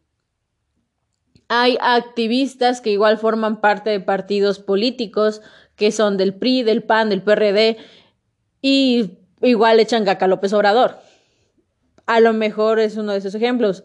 [1.49, 5.41] hay activistas que igual forman parte de partidos políticos,
[5.77, 7.77] que son del PRI, del PAN, del PRD,
[8.61, 10.99] y igual echan caca a López Obrador.
[12.07, 13.85] A lo mejor es uno de esos ejemplos.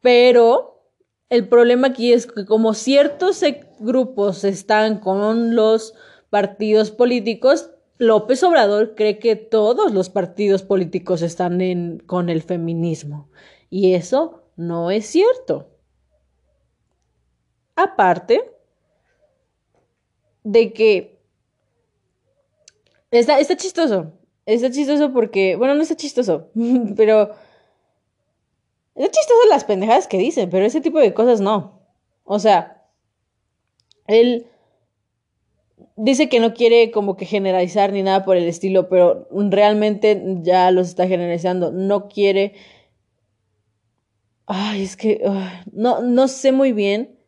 [0.00, 0.90] Pero
[1.28, 3.40] el problema aquí es que como ciertos
[3.80, 5.94] grupos están con los
[6.30, 13.28] partidos políticos, López Obrador cree que todos los partidos políticos están con el feminismo.
[13.70, 15.68] Y eso no es cierto.
[17.76, 18.52] Aparte
[20.42, 21.18] de que
[23.10, 24.12] está, está chistoso.
[24.46, 26.50] Está chistoso porque, bueno, no está chistoso,
[26.96, 27.34] pero...
[28.94, 31.80] Está chistoso las pendejadas que dicen, pero ese tipo de cosas no.
[32.22, 32.86] O sea,
[34.06, 34.46] él
[35.96, 40.70] dice que no quiere como que generalizar ni nada por el estilo, pero realmente ya
[40.70, 41.72] los está generalizando.
[41.72, 42.54] No quiere.
[44.46, 45.22] Ay, es que
[45.72, 47.18] no, no sé muy bien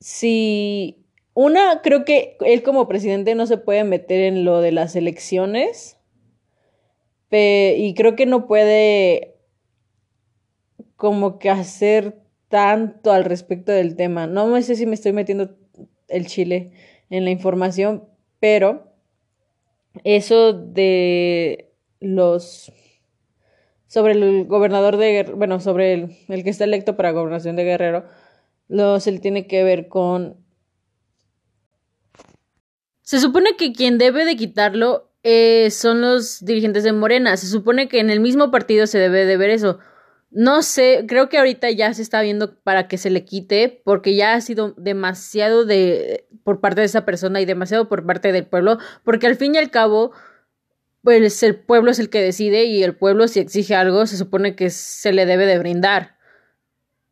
[0.00, 0.96] si.
[1.32, 5.96] Una, creo que él como presidente no se puede meter en lo de las elecciones.
[7.30, 9.36] y creo que no puede
[10.96, 14.26] como que hacer tanto al respecto del tema.
[14.26, 15.56] No sé si me estoy metiendo
[16.08, 16.72] el chile
[17.10, 18.04] en la información,
[18.38, 18.94] pero
[20.04, 22.72] eso de los
[23.88, 28.04] sobre el gobernador de bueno, sobre el, el que está electo para gobernación de Guerrero,
[28.68, 30.36] lo, se tiene que ver con
[33.10, 37.36] se supone que quien debe de quitarlo eh, son los dirigentes de Morena.
[37.36, 39.80] Se supone que en el mismo partido se debe de ver eso.
[40.30, 44.14] No sé, creo que ahorita ya se está viendo para que se le quite, porque
[44.14, 48.46] ya ha sido demasiado de por parte de esa persona y demasiado por parte del
[48.46, 50.12] pueblo, porque al fin y al cabo,
[51.02, 54.54] pues el pueblo es el que decide y el pueblo si exige algo se supone
[54.54, 56.16] que se le debe de brindar.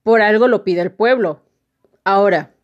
[0.05, 1.43] Por algo lo pide el pueblo.
[2.05, 2.55] Ahora,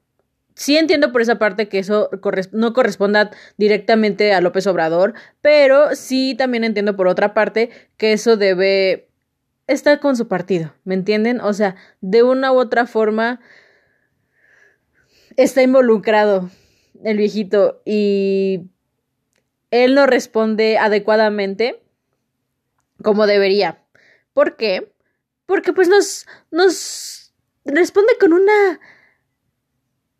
[0.54, 2.10] sí entiendo por esa parte que eso
[2.52, 8.36] no corresponda directamente a López Obrador, pero sí también entiendo por otra parte que eso
[8.36, 9.10] debe
[9.66, 11.40] está con su partido, ¿me entienden?
[11.40, 13.40] O sea, de una u otra forma
[15.36, 16.50] está involucrado
[17.02, 18.70] el viejito y
[19.70, 21.82] él no responde adecuadamente
[23.02, 23.82] como debería.
[24.32, 24.92] ¿Por qué?
[25.46, 28.80] Porque pues nos, nos responde con una,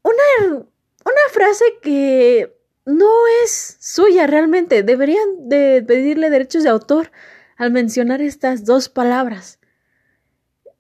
[0.02, 3.10] una, una frase que no
[3.44, 4.82] es suya realmente.
[4.82, 7.10] Deberían de pedirle derechos de autor
[7.56, 9.58] al mencionar estas dos palabras.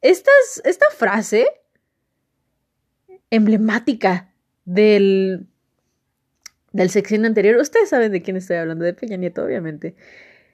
[0.02, 0.30] Esta
[0.96, 1.46] frase
[3.30, 4.32] emblemática
[4.64, 5.46] del,
[6.72, 9.94] del sección anterior, ustedes saben de quién estoy hablando, de Peña Nieto, obviamente.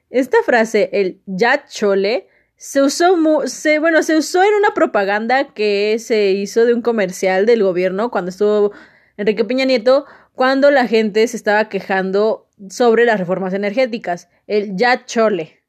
[0.08, 6.32] Esta frase, el ya chole, se usó, bueno, se usó en una propaganda que se
[6.32, 8.72] hizo de un comercial del gobierno cuando estuvo
[9.16, 10.04] Enrique Peña Nieto,
[10.34, 14.28] cuando la gente se estaba quejando sobre las reformas energéticas.
[14.46, 15.59] El ya chole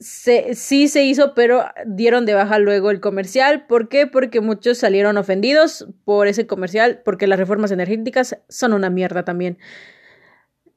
[0.00, 3.66] sí se hizo, pero dieron de baja luego el comercial.
[3.66, 4.06] ¿Por qué?
[4.06, 9.58] Porque muchos salieron ofendidos por ese comercial, porque las reformas energéticas son una mierda también.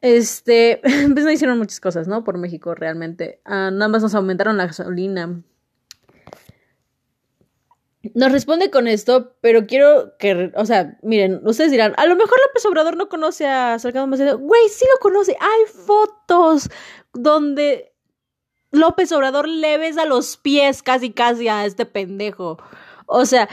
[0.02, 0.82] Este,
[1.14, 2.24] pues no hicieron muchas cosas, ¿no?
[2.24, 3.42] Por México, realmente.
[3.46, 5.44] Ah, nada más nos aumentaron la gasolina.
[8.16, 12.36] Nos responde con esto, pero quiero que, o sea, miren, ustedes dirán, a lo mejor
[12.48, 14.40] López Obrador no conoce a Salgado Macedonio.
[14.40, 15.38] Güey, sí lo conoce.
[15.40, 16.72] Hay fotos
[17.14, 17.91] donde
[18.72, 22.58] López Obrador le besa los pies casi casi a este pendejo.
[23.06, 23.50] O sea,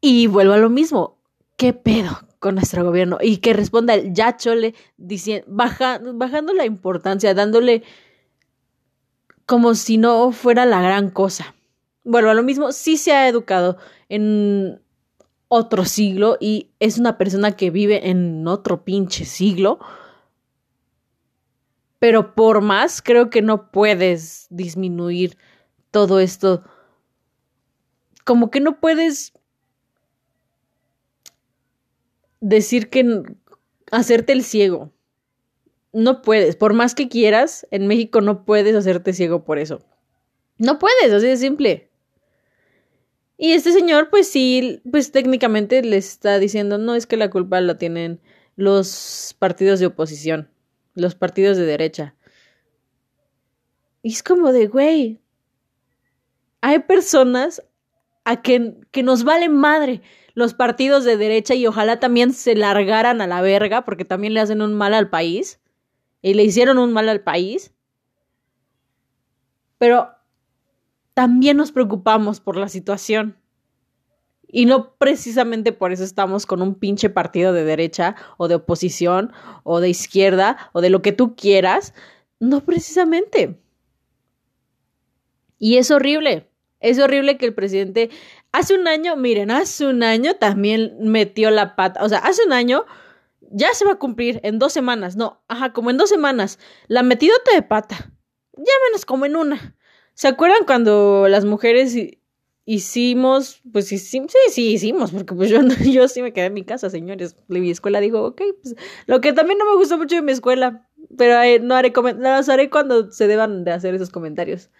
[0.00, 1.18] y vuelvo a lo mismo.
[1.56, 3.18] ¿Qué pedo con nuestro gobierno?
[3.20, 7.82] Y que responda el ya chole diciendo, bajando la importancia, dándole
[9.46, 11.54] como si no fuera la gran cosa.
[12.04, 13.76] Vuelvo a lo mismo, sí se ha educado
[14.08, 14.80] en
[15.48, 19.78] otro siglo y es una persona que vive en otro pinche siglo
[22.02, 25.38] pero por más creo que no puedes disminuir
[25.92, 26.64] todo esto.
[28.24, 29.32] Como que no puedes
[32.40, 33.22] decir que
[33.92, 34.92] hacerte el ciego.
[35.92, 39.84] No puedes, por más que quieras, en México no puedes hacerte ciego por eso.
[40.58, 41.92] No puedes, así de simple.
[43.36, 47.60] Y este señor, pues sí, pues técnicamente le está diciendo, no es que la culpa
[47.60, 48.20] la tienen
[48.56, 50.51] los partidos de oposición.
[50.94, 52.14] Los partidos de derecha.
[54.02, 55.20] Y es como de, güey,
[56.60, 57.62] hay personas
[58.24, 60.02] a que, que nos vale madre
[60.34, 64.40] los partidos de derecha y ojalá también se largaran a la verga porque también le
[64.40, 65.60] hacen un mal al país
[66.22, 67.74] y le hicieron un mal al país.
[69.78, 70.10] Pero
[71.14, 73.36] también nos preocupamos por la situación.
[74.54, 79.32] Y no precisamente por eso estamos con un pinche partido de derecha o de oposición
[79.64, 81.94] o de izquierda o de lo que tú quieras.
[82.38, 83.58] No precisamente.
[85.58, 86.50] Y es horrible.
[86.80, 88.10] Es horrible que el presidente
[88.52, 92.04] hace un año, miren, hace un año también metió la pata.
[92.04, 92.84] O sea, hace un año
[93.40, 95.16] ya se va a cumplir en dos semanas.
[95.16, 96.58] No, ajá, como en dos semanas.
[96.88, 98.12] La metidota de pata.
[98.54, 99.76] Ya menos como en una.
[100.12, 101.96] ¿Se acuerdan cuando las mujeres
[102.64, 106.64] hicimos, pues sí, sí, sí hicimos, porque pues yo, yo sí me quedé en mi
[106.64, 107.36] casa, señores.
[107.48, 110.88] Mi escuela dijo, ok, pues lo que también no me gustó mucho de mi escuela,
[111.16, 114.70] pero eh, no haré los haré cuando se deban de hacer esos comentarios.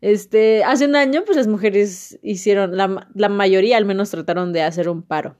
[0.00, 4.62] Este, hace un año, pues las mujeres hicieron, la, la mayoría al menos trataron de
[4.62, 5.36] hacer un paro.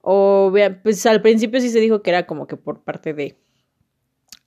[0.00, 3.38] O, pues al principio sí se dijo que era como que por parte de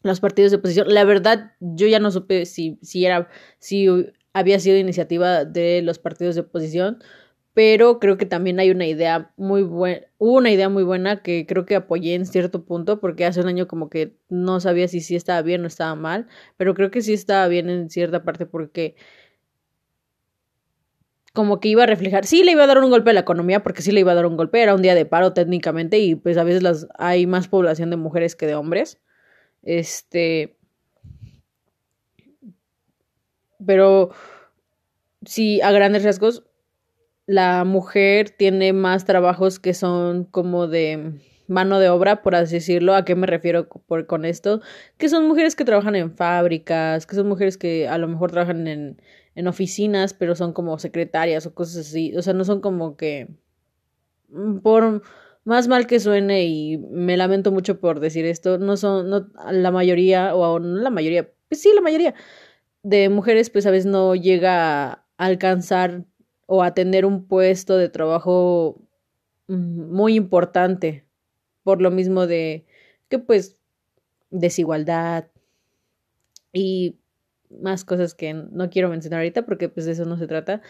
[0.03, 0.93] los partidos de oposición.
[0.93, 3.87] La verdad, yo ya no supe si, si era, si
[4.35, 6.99] había sido iniciativa de los partidos de oposición,
[7.53, 11.45] pero creo que también hay una idea muy buena, hubo una idea muy buena que
[11.47, 14.99] creo que apoyé en cierto punto, porque hace un año como que no sabía si
[14.99, 18.45] sí estaba bien o estaba mal, pero creo que sí estaba bien en cierta parte
[18.45, 18.95] porque
[21.33, 23.63] como que iba a reflejar, sí le iba a dar un golpe a la economía,
[23.63, 26.15] porque sí le iba a dar un golpe, era un día de paro técnicamente y
[26.15, 28.99] pues a veces las, hay más población de mujeres que de hombres.
[29.63, 30.54] Este.
[33.65, 34.11] Pero.
[35.25, 36.43] Sí, a grandes rasgos,
[37.25, 42.95] la mujer tiene más trabajos que son como de mano de obra, por así decirlo.
[42.95, 44.61] ¿A qué me refiero por, con esto?
[44.97, 48.67] Que son mujeres que trabajan en fábricas, que son mujeres que a lo mejor trabajan
[48.67, 49.01] en,
[49.35, 52.15] en oficinas, pero son como secretarias o cosas así.
[52.15, 53.27] O sea, no son como que...
[54.29, 55.01] Mm, por
[55.43, 59.71] más mal que suene y me lamento mucho por decir esto, no son, no, la
[59.71, 62.15] mayoría, o no la mayoría, pues sí, la mayoría
[62.85, 66.05] de mujeres pues a veces no llega a alcanzar
[66.45, 68.79] o a tener un puesto de trabajo
[69.47, 71.03] mm, muy importante
[71.63, 72.67] por lo mismo de
[73.09, 73.59] que pues
[74.29, 75.31] desigualdad
[76.53, 76.99] y
[77.49, 80.61] más cosas que no quiero mencionar ahorita porque pues de eso no se trata.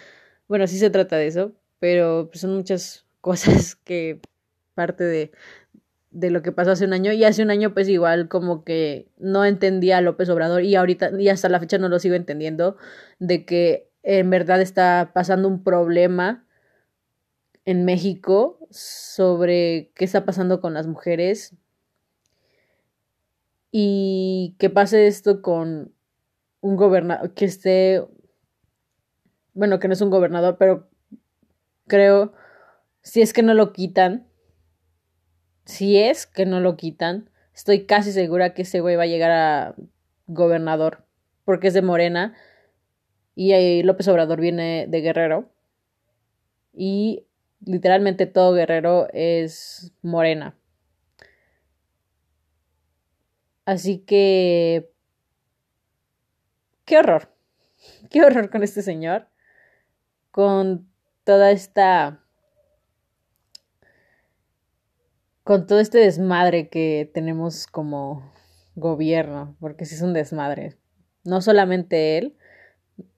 [0.47, 4.21] Bueno, sí se trata de eso, pero pues, son muchas cosas que
[4.73, 5.31] parte de,
[6.15, 9.09] de lo que pasó hace un año y hace un año pues igual como que
[9.17, 12.77] no entendía a López Obrador y ahorita y hasta la fecha no lo sigo entendiendo
[13.19, 16.47] de que en verdad está pasando un problema
[17.65, 21.53] en México sobre qué está pasando con las mujeres
[23.71, 25.93] y que pase esto con
[26.61, 28.07] un gobernador que esté
[29.53, 30.87] bueno que no es un gobernador pero
[31.87, 32.31] creo
[33.01, 34.29] si es que no lo quitan
[35.75, 39.31] si es que no lo quitan, estoy casi segura que ese güey va a llegar
[39.31, 39.75] a
[40.27, 41.05] gobernador,
[41.43, 42.33] porque es de Morena,
[43.35, 45.49] y López Obrador viene de Guerrero,
[46.73, 47.27] y
[47.65, 50.57] literalmente todo Guerrero es Morena.
[53.65, 54.91] Así que...
[56.85, 57.33] ¡Qué horror!
[58.09, 59.27] ¡Qué horror con este señor!
[60.31, 60.87] Con
[61.23, 62.24] toda esta
[65.45, 68.33] con todo este desmadre que tenemos como
[68.73, 70.75] gobierno, porque sí es un desmadre.
[71.23, 72.35] No solamente él,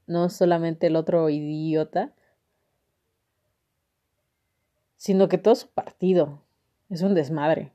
[0.07, 2.13] no solamente el otro idiota,
[4.97, 6.43] sino que todo su partido
[6.89, 7.71] es un desmadre.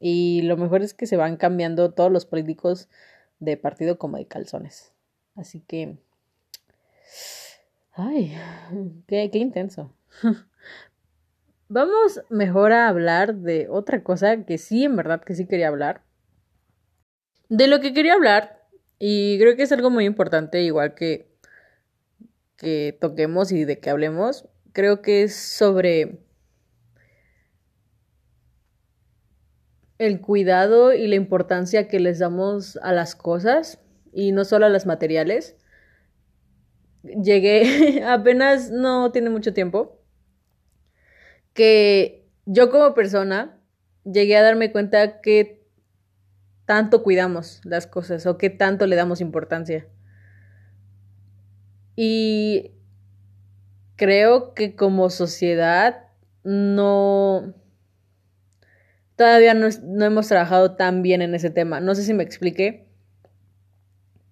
[0.00, 2.88] Y lo mejor es que se van cambiando todos los políticos
[3.38, 4.92] de partido como de calzones.
[5.36, 5.98] Así que...
[7.92, 8.36] Ay,
[9.06, 9.94] qué, qué intenso.
[11.74, 16.02] Vamos mejor a hablar de otra cosa que sí, en verdad, que sí quería hablar.
[17.48, 18.68] De lo que quería hablar,
[18.98, 21.34] y creo que es algo muy importante, igual que,
[22.58, 26.18] que toquemos y de que hablemos, creo que es sobre
[29.96, 33.80] el cuidado y la importancia que les damos a las cosas
[34.12, 35.56] y no solo a las materiales.
[37.02, 40.01] Llegué apenas no tiene mucho tiempo
[41.54, 43.58] que yo como persona
[44.04, 45.62] llegué a darme cuenta que
[46.64, 49.86] tanto cuidamos las cosas o que tanto le damos importancia.
[51.96, 52.72] Y
[53.96, 56.08] creo que como sociedad
[56.44, 57.54] no
[59.16, 61.80] todavía no, no hemos trabajado tan bien en ese tema.
[61.80, 62.88] No sé si me expliqué,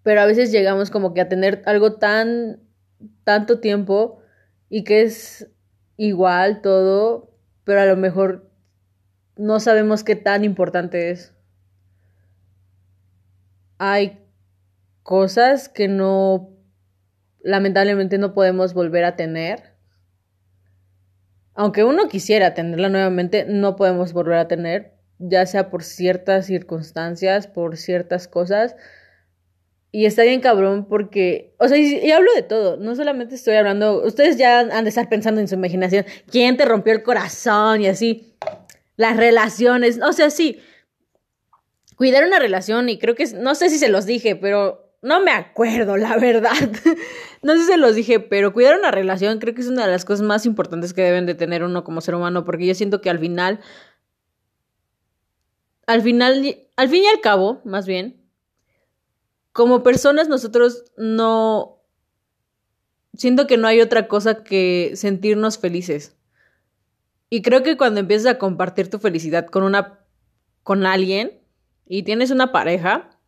[0.03, 2.61] pero a veces llegamos como que a tener algo tan,
[3.25, 4.21] tanto tiempo
[4.68, 5.49] y que es
[6.01, 7.30] igual todo,
[7.64, 8.51] pero a lo mejor
[9.36, 11.34] no sabemos qué tan importante es.
[13.76, 14.24] Hay
[15.03, 16.57] cosas que no,
[17.40, 19.74] lamentablemente no podemos volver a tener.
[21.53, 27.46] Aunque uno quisiera tenerla nuevamente, no podemos volver a tener, ya sea por ciertas circunstancias,
[27.46, 28.74] por ciertas cosas.
[29.93, 34.05] Y está bien cabrón porque, o sea, y, hablo de todo, no solamente estoy hablando,
[34.05, 37.88] ustedes ya han de estar pensando en su imaginación, quién te rompió el corazón y
[37.88, 38.34] así,
[38.97, 40.61] las relaciones, o sea, sí,
[41.97, 45.32] cuidar una relación y creo que, no sé si se los dije, pero no me
[45.32, 46.53] acuerdo, la verdad.
[47.43, 49.93] no sé si se los dije, pero cuidar una relación creo que es una de
[49.93, 53.01] las cosas más importantes que deben de tener uno como ser humano, porque yo siento
[53.01, 53.61] que al final,
[55.86, 58.20] al final, al fin y al cabo, más bien,
[59.61, 61.82] como personas nosotros no...
[63.12, 66.16] Siento que no hay otra cosa que sentirnos felices.
[67.28, 70.00] Y creo que cuando empiezas a compartir tu felicidad con una
[70.62, 71.42] con alguien
[71.86, 73.20] y tienes una pareja,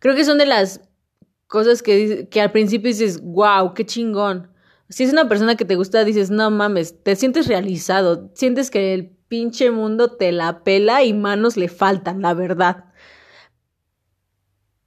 [0.00, 0.80] Creo que son de las
[1.46, 4.50] cosas que, que al principio dices, wow, qué chingón.
[4.88, 8.94] Si es una persona que te gusta, dices, no mames, te sientes realizado, sientes que
[8.94, 12.84] el pinche mundo te la pela y manos le faltan, la verdad.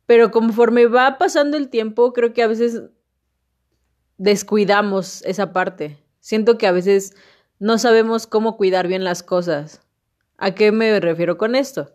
[0.09, 2.81] Pero conforme va pasando el tiempo, creo que a veces
[4.17, 6.03] descuidamos esa parte.
[6.19, 7.13] Siento que a veces
[7.59, 9.81] no sabemos cómo cuidar bien las cosas.
[10.39, 11.93] ¿A qué me refiero con esto?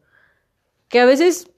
[0.87, 1.51] Que a veces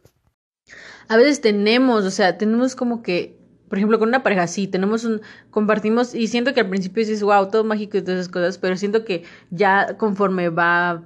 [1.09, 3.39] a veces tenemos, o sea, tenemos como que,
[3.69, 7.23] por ejemplo, con una pareja sí, tenemos un, compartimos y siento que al principio dices,
[7.23, 11.05] wow, todo mágico y todas esas cosas, pero siento que ya conforme va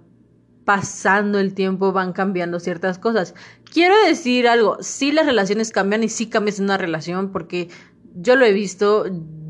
[0.70, 3.34] pasando el tiempo van cambiando ciertas cosas.
[3.72, 7.68] Quiero decir algo, sí las relaciones cambian y sí cambias una relación porque
[8.14, 9.06] yo lo he visto,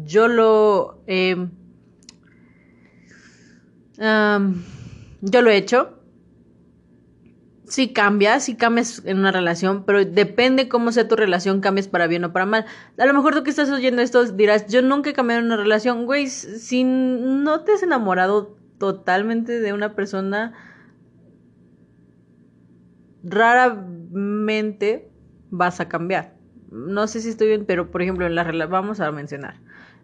[0.07, 1.03] yo lo...
[1.07, 1.37] Eh,
[3.99, 5.99] yo lo he hecho
[7.67, 12.07] sí cambias, sí cambias en una relación, pero depende cómo sea tu relación, cambias para
[12.07, 12.65] bien o para mal.
[12.97, 15.59] A lo mejor tú que estás oyendo esto dirás, yo nunca he cambiado en una
[15.59, 20.70] relación, güey, si no te has enamorado totalmente de una persona,
[23.23, 25.11] raramente
[25.51, 26.35] vas a cambiar.
[26.71, 29.61] No sé si estoy bien, pero por ejemplo, en la vamos a mencionar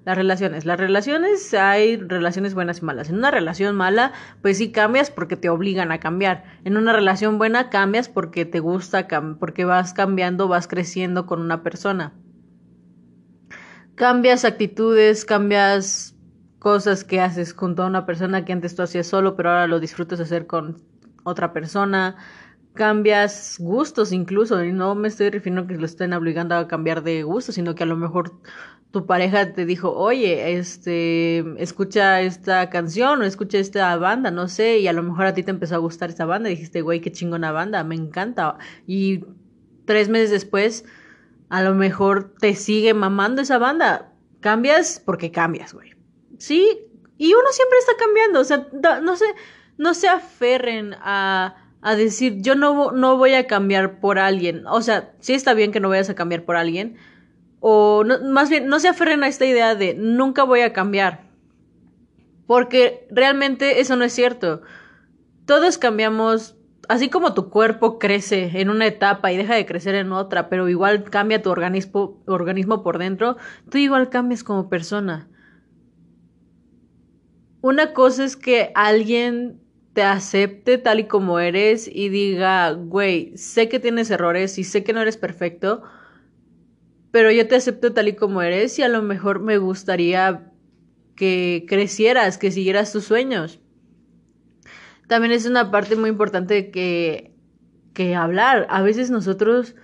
[0.07, 0.65] las relaciones.
[0.65, 3.11] Las relaciones, hay relaciones buenas y malas.
[3.11, 6.45] En una relación mala, pues sí cambias porque te obligan a cambiar.
[6.65, 9.09] En una relación buena cambias porque te gusta,
[9.41, 12.13] porque vas cambiando, vas creciendo con una persona.
[13.97, 16.15] Cambias actitudes, cambias
[16.61, 19.81] cosas que haces junto a una persona que antes tú hacías solo, pero ahora lo
[19.81, 20.85] disfrutas hacer con
[21.25, 22.15] otra persona.
[22.77, 27.03] Cambias gustos incluso, y no me estoy refiriendo a que lo estén obligando a cambiar
[27.03, 28.41] de gusto, sino que a lo mejor
[28.91, 34.79] tu pareja te dijo, oye, este, escucha esta canción o escucha esta banda, no sé,
[34.79, 37.01] y a lo mejor a ti te empezó a gustar esta banda y dijiste, güey,
[37.01, 38.59] qué chingona banda, me encanta.
[38.87, 39.25] Y
[39.85, 40.85] tres meses después,
[41.49, 44.13] a lo mejor te sigue mamando esa banda.
[44.41, 45.95] Cambias porque cambias, güey.
[46.39, 46.87] Sí,
[47.19, 48.69] y uno siempre está cambiando, o sea,
[49.03, 49.27] no se,
[49.79, 54.67] no se aferren a, a decir, yo no, no voy a cambiar por alguien.
[54.67, 56.97] O sea, sí está bien que no vayas a cambiar por alguien,
[57.61, 61.31] o más bien no se aferren a esta idea de nunca voy a cambiar,
[62.49, 64.63] porque realmente eso no es cierto.
[65.47, 66.57] Todos cambiamos,
[66.89, 70.69] así como tu cuerpo crece en una etapa y deja de crecer en otra, pero
[70.69, 73.37] igual cambia tu organismo, organismo por dentro,
[73.71, 75.29] tú igual cambias como persona.
[77.61, 79.61] Una cosa es que alguien
[79.97, 84.85] te acepte tal y como eres y diga, güey, sé que tienes errores y sé
[84.85, 85.85] que no eres perfecto,
[87.11, 90.53] pero yo te acepto tal y como eres y a lo mejor me gustaría
[91.15, 93.59] que crecieras, que siguieras tus sueños.
[95.09, 97.35] También es una parte muy importante que,
[97.95, 98.67] que hablar.
[98.69, 99.77] A veces nosotros,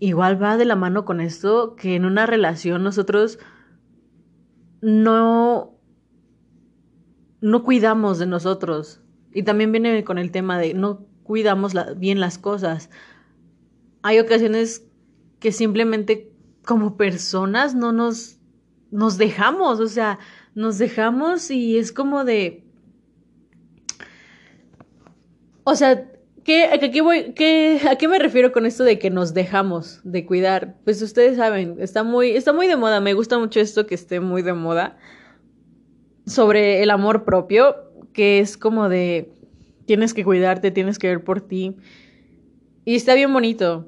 [0.00, 3.38] igual va de la mano con esto, que en una relación nosotros
[4.80, 5.78] no,
[7.40, 9.03] no cuidamos de nosotros.
[9.34, 12.88] Y también viene con el tema de no cuidamos bien las cosas.
[14.02, 14.86] Hay ocasiones
[15.40, 16.30] que simplemente
[16.64, 18.38] como personas no nos,
[18.90, 20.18] nos dejamos, o sea,
[20.54, 22.64] nos dejamos y es como de...
[25.64, 26.10] O sea,
[26.44, 30.00] ¿qué, a, qué voy, qué, ¿a qué me refiero con esto de que nos dejamos
[30.04, 30.76] de cuidar?
[30.84, 34.20] Pues ustedes saben, está muy, está muy de moda, me gusta mucho esto que esté
[34.20, 34.98] muy de moda
[36.26, 37.74] sobre el amor propio,
[38.14, 39.30] que es como de
[39.84, 41.76] tienes que cuidarte, tienes que ver por ti.
[42.86, 43.86] Y está bien bonito.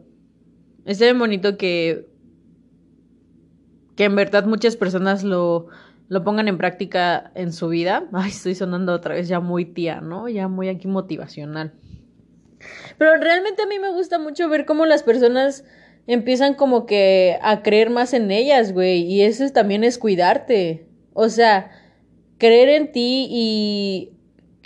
[0.84, 2.06] Está bien bonito que,
[3.96, 5.68] que en verdad muchas personas lo,
[6.08, 8.06] lo pongan en práctica en su vida.
[8.12, 10.28] Ay, estoy sonando otra vez ya muy tía, ¿no?
[10.28, 11.72] Ya muy aquí motivacional.
[12.98, 15.64] Pero realmente a mí me gusta mucho ver cómo las personas
[16.06, 19.02] empiezan como que a creer más en ellas, güey.
[19.02, 20.88] Y eso también es cuidarte.
[21.12, 21.70] O sea,
[22.38, 24.15] creer en ti y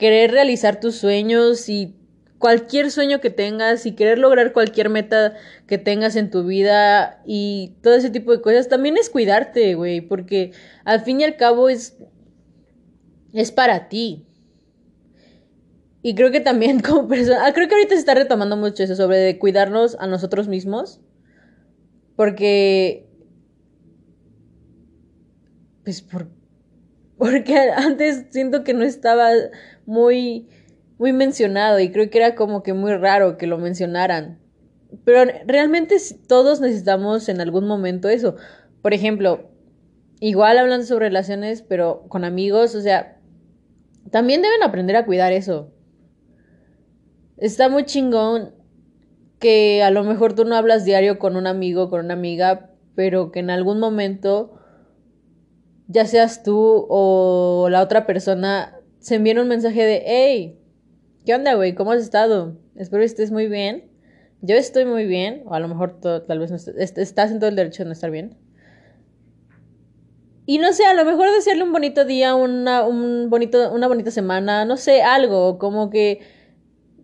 [0.00, 1.94] querer realizar tus sueños y
[2.38, 5.34] cualquier sueño que tengas y querer lograr cualquier meta
[5.66, 10.00] que tengas en tu vida y todo ese tipo de cosas, también es cuidarte, güey,
[10.00, 10.52] porque
[10.86, 11.98] al fin y al cabo es
[13.34, 14.26] es para ti.
[16.02, 18.96] Y creo que también como persona, ah, creo que ahorita se está retomando mucho eso
[18.96, 21.02] sobre de cuidarnos a nosotros mismos,
[22.16, 23.06] porque
[25.84, 26.28] pues por,
[27.18, 29.30] porque antes siento que no estaba
[29.90, 30.48] muy,
[30.98, 34.38] muy mencionado y creo que era como que muy raro que lo mencionaran.
[35.04, 35.96] Pero realmente
[36.28, 38.36] todos necesitamos en algún momento eso.
[38.82, 39.50] Por ejemplo,
[40.20, 43.18] igual hablando sobre relaciones, pero con amigos, o sea,
[44.10, 45.72] también deben aprender a cuidar eso.
[47.36, 48.54] Está muy chingón
[49.40, 53.32] que a lo mejor tú no hablas diario con un amigo, con una amiga, pero
[53.32, 54.52] que en algún momento
[55.88, 60.58] ya seas tú o la otra persona, se envíen un mensaje de, hey,
[61.24, 61.74] ¿qué onda, güey?
[61.74, 62.56] ¿Cómo has estado?
[62.76, 63.90] Espero que estés muy bien.
[64.42, 67.56] Yo estoy muy bien, o a lo mejor tal vez no estás en todo el
[67.56, 68.36] derecho de no estar bien.
[70.46, 74.10] Y no sé, a lo mejor desearle un bonito día, una, un bonito, una bonita
[74.10, 76.20] semana, no sé, algo, como que...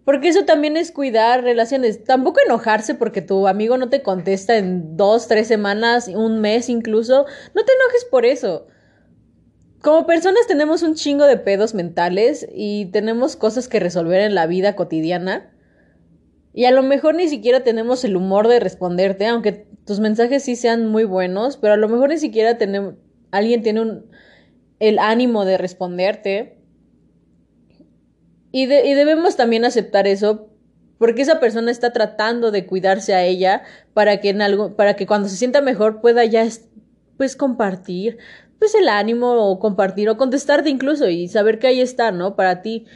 [0.05, 2.05] Porque eso también es cuidar relaciones.
[2.05, 7.27] Tampoco enojarse porque tu amigo no te contesta en dos, tres semanas, un mes incluso.
[7.55, 8.69] No te enojes por eso
[9.87, 14.49] como personas tenemos un chingo de pedos mentales y tenemos cosas que resolver en la
[14.49, 15.55] vida cotidiana.
[16.53, 20.57] Y a lo mejor ni siquiera tenemos el humor de responderte, aunque tus mensajes sí
[20.57, 22.95] sean muy buenos, pero a lo mejor ni siquiera tenemos,
[23.31, 24.07] alguien tiene un,
[24.81, 26.59] el ánimo de responderte.
[28.51, 30.51] Y, y debemos también aceptar eso,
[30.99, 33.63] porque esa persona está tratando de cuidarse a ella
[33.95, 36.45] para que en algo, para que cuando se sienta mejor pueda ya
[37.17, 38.19] pues compartir
[38.59, 42.37] pues el ánimo o compartir o contestarte incluso y saber que ahí está, ¿no?
[42.37, 42.87] Para ti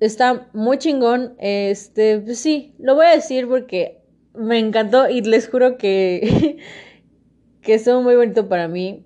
[0.00, 1.34] está muy chingón.
[1.38, 4.02] Este, pues sí, lo voy a decir porque
[4.34, 6.58] me encantó y les juro que
[7.62, 9.04] que es muy bonito para mí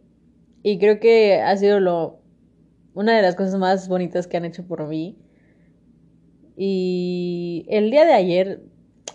[0.62, 2.20] y creo que ha sido lo
[2.94, 5.18] una de las cosas más bonitas que han hecho por mí.
[6.56, 8.60] Y el día de ayer,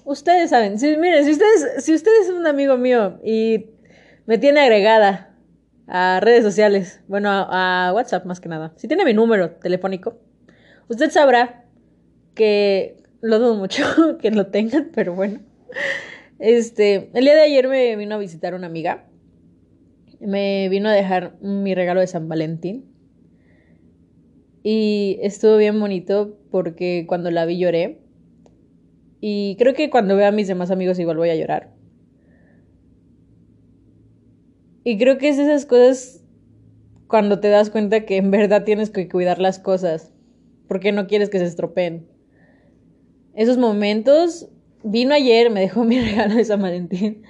[0.04, 3.68] ustedes saben, si, miren, si ustedes, si ustedes son un amigo mío y
[4.26, 5.29] me tiene agregada
[5.90, 8.74] a redes sociales, bueno, a, WhatsApp más que nada.
[8.76, 10.20] Si tiene mi número telefónico,
[10.88, 11.66] usted sabrá
[12.36, 13.84] que lo dudo mucho
[14.22, 15.40] que lo tengan, pero bueno.
[16.38, 19.08] Este, el día de ayer me vino a visitar una amiga.
[20.20, 22.86] Me vino a dejar mi regalo de San Valentín.
[24.62, 28.02] Y estuvo bien bonito porque cuando la vi lloré.
[29.22, 31.79] Y creo que cuando vea a mis demás amigos igual voy a llorar.
[34.90, 36.20] Y creo que es esas cosas
[37.06, 40.12] cuando te das cuenta que en verdad tienes que cuidar las cosas,
[40.68, 42.08] porque no quieres que se estropeen.
[43.36, 44.50] Esos momentos,
[44.84, 47.22] vino ayer, me dejó mi regalo de San Valentín.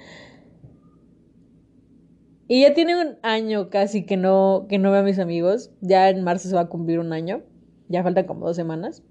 [2.48, 5.70] Y ya tiene un año casi que no, que no veo a mis amigos.
[5.82, 7.42] Ya en marzo se va a cumplir un año.
[7.88, 9.02] Ya faltan como dos semanas.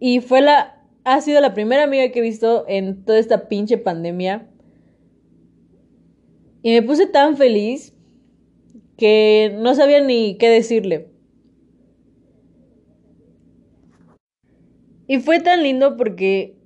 [0.00, 0.82] Y fue la.
[1.04, 4.48] Ha sido la primera amiga que he visto en toda esta pinche pandemia.
[6.62, 7.94] Y me puse tan feliz
[8.96, 11.08] que no sabía ni qué decirle.
[15.06, 16.58] Y fue tan lindo porque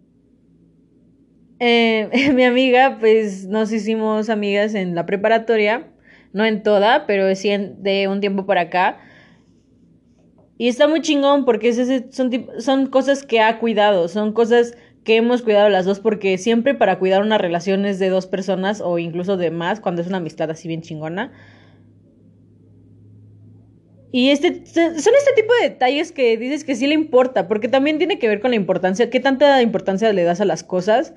[1.60, 5.92] eh, mi amiga, pues nos hicimos amigas en la preparatoria,
[6.32, 8.98] no en toda, pero sí de un tiempo para acá.
[10.58, 11.72] Y está muy chingón porque
[12.10, 16.74] son, son cosas que ha cuidado, son cosas que hemos cuidado las dos porque siempre
[16.74, 20.18] para cuidar una relación es de dos personas o incluso de más cuando es una
[20.18, 21.32] amistad así bien chingona.
[24.12, 27.96] Y este, son este tipo de detalles que dices que sí le importa, porque también
[27.96, 31.14] tiene que ver con la importancia, qué tanta importancia le das a las cosas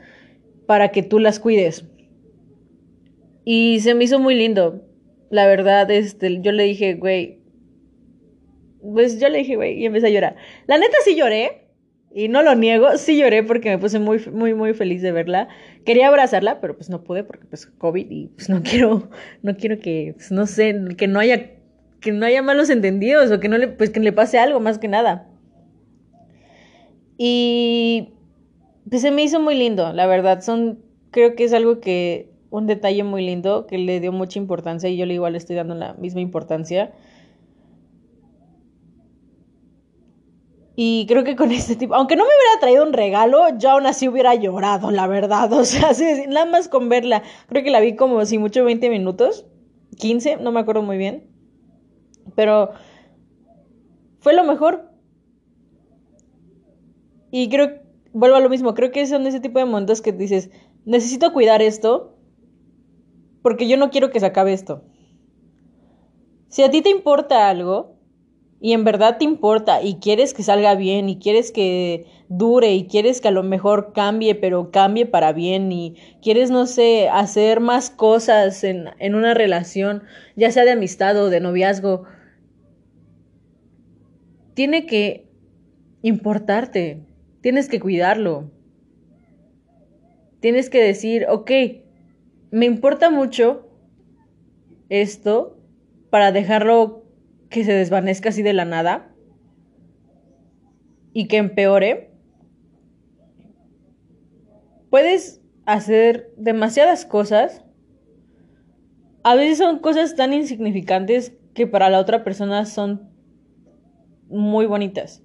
[0.65, 1.85] para que tú las cuides.
[3.43, 4.81] Y se me hizo muy lindo.
[5.29, 7.39] La verdad, este, yo le dije, güey,
[8.81, 10.35] pues yo le dije, güey, y empecé a llorar.
[10.65, 11.64] La neta sí lloré,
[12.17, 15.49] y no lo niego, sí lloré porque me puse muy, muy, muy feliz de verla.
[15.83, 19.09] Quería abrazarla, pero pues no pude porque pues COVID y pues no quiero,
[19.43, 21.51] no quiero que, pues, no sé, que no haya,
[21.99, 24.79] que no haya malos entendidos o que no le, pues que le pase algo más
[24.79, 25.27] que nada.
[27.17, 28.13] Y
[28.89, 30.41] pues se me hizo muy lindo, la verdad.
[30.41, 30.79] Son,
[31.11, 34.95] creo que es algo que, un detalle muy lindo que le dio mucha importancia y
[34.95, 36.93] yo le igual estoy dando la misma importancia.
[40.75, 43.85] Y creo que con este tipo, aunque no me hubiera traído un regalo, yo aún
[43.85, 45.51] así hubiera llorado, la verdad.
[45.53, 45.91] O sea,
[46.27, 47.23] nada más con verla.
[47.47, 49.45] Creo que la vi como si mucho 20 minutos,
[49.97, 51.29] 15, no me acuerdo muy bien.
[52.35, 52.71] Pero
[54.19, 54.91] fue lo mejor.
[57.31, 57.81] Y creo,
[58.13, 60.49] vuelvo a lo mismo, creo que son ese tipo de momentos que dices,
[60.85, 62.17] necesito cuidar esto
[63.41, 64.83] porque yo no quiero que se acabe esto.
[66.47, 67.94] Si a ti te importa algo
[68.61, 72.87] y en verdad te importa y quieres que salga bien y quieres que dure y
[72.87, 77.59] quieres que a lo mejor cambie, pero cambie para bien y quieres, no sé, hacer
[77.59, 80.03] más cosas en, en una relación,
[80.35, 82.05] ya sea de amistad o de noviazgo,
[84.53, 85.27] tiene que
[86.01, 87.03] importarte,
[87.41, 88.51] tienes que cuidarlo.
[90.39, 91.51] Tienes que decir, ok,
[92.51, 93.67] me importa mucho
[94.89, 95.57] esto
[96.09, 97.04] para dejarlo
[97.55, 99.15] que se desvanezca así de la nada
[101.13, 102.11] y que empeore.
[104.89, 107.63] Puedes hacer demasiadas cosas.
[109.23, 113.09] A veces son cosas tan insignificantes que para la otra persona son
[114.27, 115.23] muy bonitas.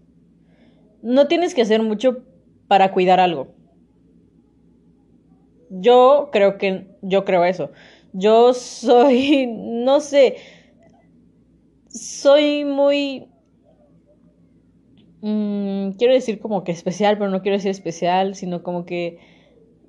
[1.03, 2.23] No tienes que hacer mucho
[2.69, 3.57] para cuidar algo.
[5.69, 7.73] Yo creo que, yo creo eso.
[8.13, 10.37] Yo soy, no sé,
[11.91, 13.29] soy muy,
[15.21, 19.19] mm, quiero decir como que especial, pero no quiero decir especial, sino como que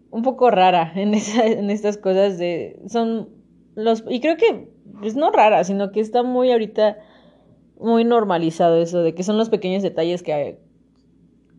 [0.09, 3.29] un poco rara en, en estas cosas de, son
[3.75, 4.69] los, y creo que
[5.03, 6.97] es no rara, sino que está muy ahorita
[7.79, 10.59] muy normalizado eso de que son los pequeños detalles que,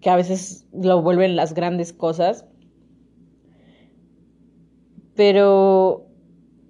[0.01, 2.47] que a veces lo vuelven las grandes cosas.
[5.15, 6.07] Pero,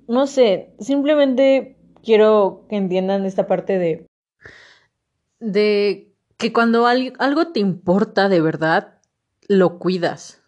[0.08, 4.06] no sé, simplemente quiero que entiendan esta parte de...
[5.40, 8.98] de que cuando algo te importa de verdad,
[9.48, 10.42] lo cuidas.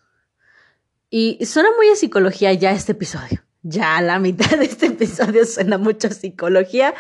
[1.11, 3.45] Y suena muy a psicología ya este episodio.
[3.63, 6.95] Ya la mitad de este episodio suena mucho a psicología,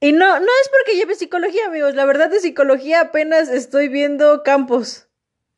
[0.00, 1.94] y no, no es porque lleve psicología, amigos.
[1.94, 5.05] La verdad de psicología apenas estoy viendo campos.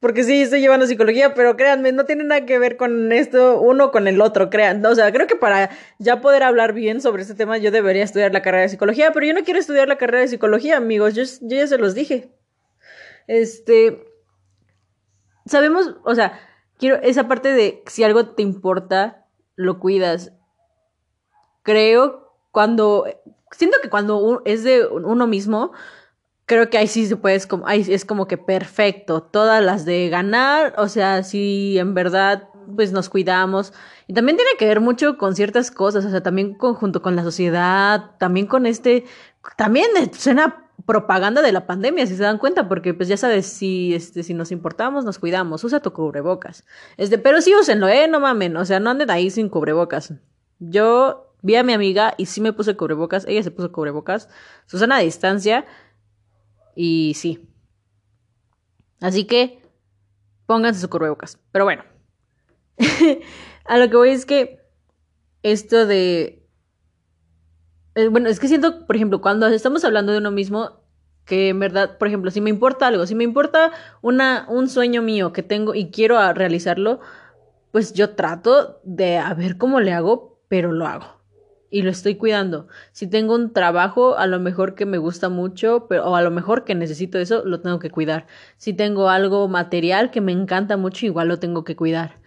[0.01, 3.91] Porque sí, estoy llevando psicología, pero créanme, no tiene nada que ver con esto, uno
[3.91, 4.85] con el otro, crean.
[4.87, 8.33] O sea, creo que para ya poder hablar bien sobre este tema, yo debería estudiar
[8.33, 11.15] la carrera de psicología, pero yo no quiero estudiar la carrera de psicología, amigos.
[11.15, 12.33] Yo, yo ya se los dije.
[13.27, 14.05] Este.
[15.47, 16.39] Sabemos, o sea,
[16.79, 19.27] quiero esa parte de si algo te importa,
[19.57, 20.33] lo cuidas.
[21.65, 23.05] Creo cuando
[23.51, 25.73] siento que cuando es de uno mismo,
[26.49, 29.23] creo que ahí sí se puede, ahí es como que perfecto.
[29.23, 33.73] Todas las de ganar, o sea, si en verdad pues nos cuidamos.
[34.07, 37.23] Y también tiene que ver mucho con ciertas cosas, o sea, también junto con la
[37.23, 39.05] sociedad, también con este,
[39.57, 43.95] también suena propaganda de la pandemia, si se dan cuenta, porque pues ya sabes, si,
[43.95, 46.65] este, si nos importamos, nos cuidamos, usa tu cubrebocas.
[46.97, 50.15] Este, pero sí úsenlo, eh, no mamen, o sea, no anden ahí sin cubrebocas.
[50.59, 53.25] Yo Vi a mi amiga y sí me puse cubrebocas.
[53.29, 54.29] Ella se puso cubrebocas.
[54.67, 55.67] Susana a distancia.
[56.81, 57.45] Y sí.
[59.01, 59.61] Así que
[60.47, 61.41] pónganse su cubrebocas.
[61.51, 61.83] Pero bueno.
[63.65, 64.61] a lo que voy es que
[65.43, 66.47] esto de...
[67.97, 70.85] Eh, bueno, es que siento, por ejemplo, cuando estamos hablando de uno mismo,
[71.25, 75.03] que en verdad, por ejemplo, si me importa algo, si me importa una, un sueño
[75.03, 77.01] mío que tengo y quiero realizarlo,
[77.73, 81.18] pues yo trato de a ver cómo le hago, pero lo hago
[81.71, 82.69] y lo estoy cuidando.
[82.93, 86.31] Si tengo un trabajo, a lo mejor que me gusta mucho, pero, o a lo
[86.31, 88.27] mejor que necesito eso, lo tengo que cuidar.
[88.57, 92.21] Si tengo algo material que me encanta mucho, igual lo tengo que cuidar.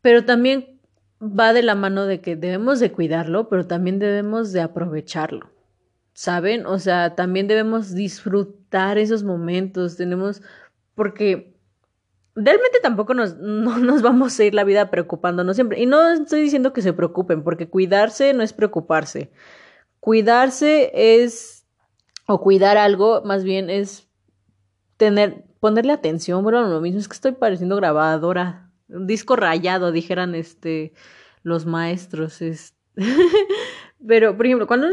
[0.00, 0.80] Pero también
[1.22, 5.50] va de la mano de que debemos de cuidarlo, pero también debemos de aprovecharlo.
[6.14, 6.66] ¿Saben?
[6.66, 9.96] O sea, también debemos disfrutar esos momentos.
[9.96, 10.42] Tenemos,
[10.94, 11.51] porque
[12.34, 15.80] realmente tampoco nos, no nos vamos a ir la vida preocupándonos siempre.
[15.80, 19.30] Y no estoy diciendo que se preocupen, porque cuidarse no es preocuparse.
[20.00, 21.66] Cuidarse es,
[22.26, 24.08] o cuidar algo, más bien es
[24.96, 26.42] tener, ponerle atención.
[26.42, 28.70] Bueno, lo mismo es que estoy pareciendo grabadora.
[28.88, 30.92] Un disco rayado, dijeran este,
[31.42, 32.42] los maestros.
[32.42, 32.74] Es...
[34.06, 34.88] Pero, por ejemplo, cuando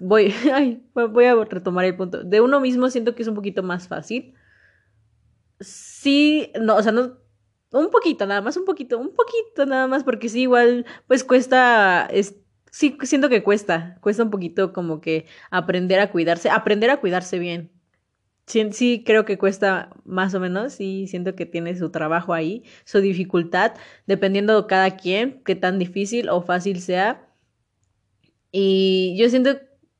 [0.00, 2.24] voy, ay, voy a retomar el punto.
[2.24, 4.34] De uno mismo siento que es un poquito más fácil
[6.00, 7.18] sí, no, o sea, no,
[7.72, 12.06] un poquito, nada más, un poquito, un poquito nada más, porque sí, igual, pues cuesta,
[12.10, 12.36] es,
[12.70, 17.38] sí siento que cuesta, cuesta un poquito como que aprender a cuidarse, aprender a cuidarse
[17.38, 17.72] bien.
[18.46, 23.00] Sí, creo que cuesta más o menos y siento que tiene su trabajo ahí, su
[23.00, 23.72] dificultad,
[24.06, 27.28] dependiendo de cada quien, qué tan difícil o fácil sea.
[28.52, 29.58] Y yo siento,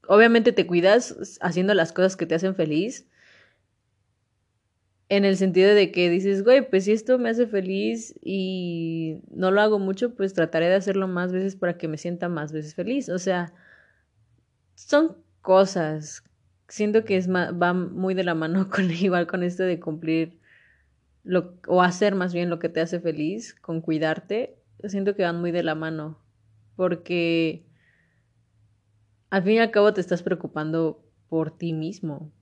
[0.08, 3.08] obviamente te cuidas haciendo las cosas que te hacen feliz,
[5.08, 9.50] en el sentido de que dices, güey, pues si esto me hace feliz y no
[9.50, 12.74] lo hago mucho, pues trataré de hacerlo más veces para que me sienta más veces
[12.74, 13.08] feliz.
[13.08, 13.52] O sea,
[14.74, 16.24] son cosas.
[16.68, 20.40] Siento que es va muy de la mano con igual con esto de cumplir
[21.22, 24.58] lo, o hacer más bien lo que te hace feliz, con cuidarte.
[24.84, 26.18] Siento que van muy de la mano.
[26.76, 27.64] Porque
[29.30, 32.32] al fin y al cabo te estás preocupando por ti mismo,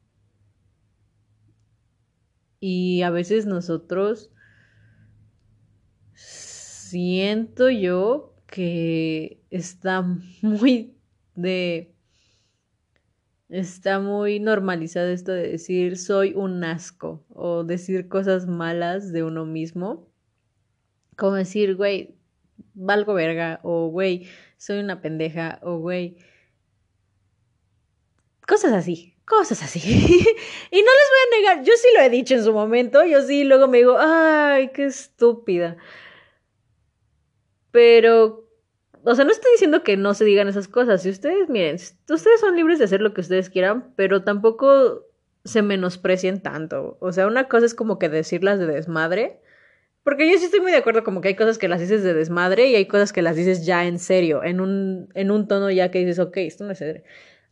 [2.67, 4.31] y a veces nosotros
[6.15, 10.01] siento yo que está
[10.43, 10.97] muy
[11.35, 11.95] de
[13.51, 19.45] está muy normalizado esto de decir soy un asco o decir cosas malas de uno
[19.45, 20.09] mismo.
[21.19, 22.17] Como decir, güey,
[22.73, 26.17] valgo verga o güey, soy una pendeja o güey.
[28.47, 29.81] Cosas así cosas así.
[29.89, 33.23] y no les voy a negar, yo sí lo he dicho en su momento, yo
[33.23, 35.77] sí luego me digo, ay, qué estúpida.
[37.71, 38.49] Pero,
[39.03, 41.03] o sea, no estoy diciendo que no se digan esas cosas.
[41.03, 45.07] Si ustedes, miren, ustedes son libres de hacer lo que ustedes quieran, pero tampoco
[45.45, 46.97] se menosprecien tanto.
[47.01, 49.41] O sea, una cosa es como que decirlas de desmadre.
[50.05, 52.13] Porque yo sí estoy muy de acuerdo como que hay cosas que las dices de
[52.13, 55.71] desmadre y hay cosas que las dices ya en serio, en un, en un tono
[55.71, 57.03] ya que dices, ok, esto no es serio.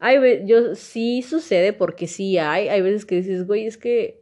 [0.05, 2.69] Hay, yo sí sucede porque sí hay.
[2.69, 4.21] Hay veces que dices, güey, es que.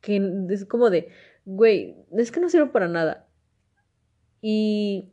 [0.00, 1.08] Que es como de,
[1.44, 3.26] güey, es que no sirve para nada.
[4.40, 5.10] Y.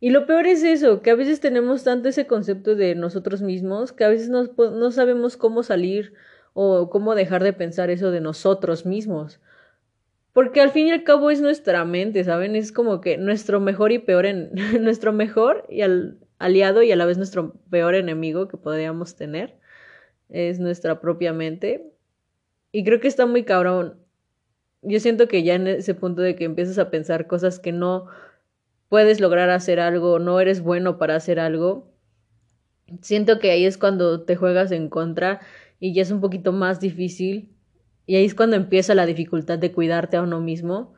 [0.00, 3.92] Y lo peor es eso, que a veces tenemos tanto ese concepto de nosotros mismos
[3.92, 6.14] que a veces no, no sabemos cómo salir
[6.54, 9.38] o cómo dejar de pensar eso de nosotros mismos.
[10.38, 12.54] Porque al fin y al cabo es nuestra mente, ¿saben?
[12.54, 16.96] Es como que nuestro mejor y peor en nuestro mejor y al, aliado y a
[16.96, 19.58] la vez nuestro peor enemigo que podríamos tener
[20.28, 21.92] es nuestra propia mente.
[22.70, 23.98] Y creo que está muy cabrón.
[24.82, 28.06] Yo siento que ya en ese punto de que empiezas a pensar cosas que no
[28.88, 31.90] puedes lograr hacer algo, no eres bueno para hacer algo,
[33.00, 35.40] siento que ahí es cuando te juegas en contra
[35.80, 37.57] y ya es un poquito más difícil
[38.08, 40.94] y ahí es cuando empieza la dificultad de cuidarte a uno mismo.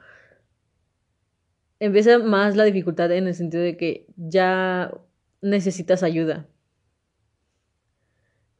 [1.80, 4.94] Empieza más la dificultad en el sentido de que ya
[5.40, 6.46] necesitas ayuda.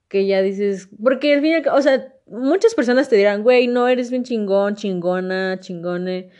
[0.08, 4.10] Que ya dices, porque al fin, o sea, muchas personas te dirán, güey, no eres
[4.10, 6.30] bien chingón, chingona, chingone.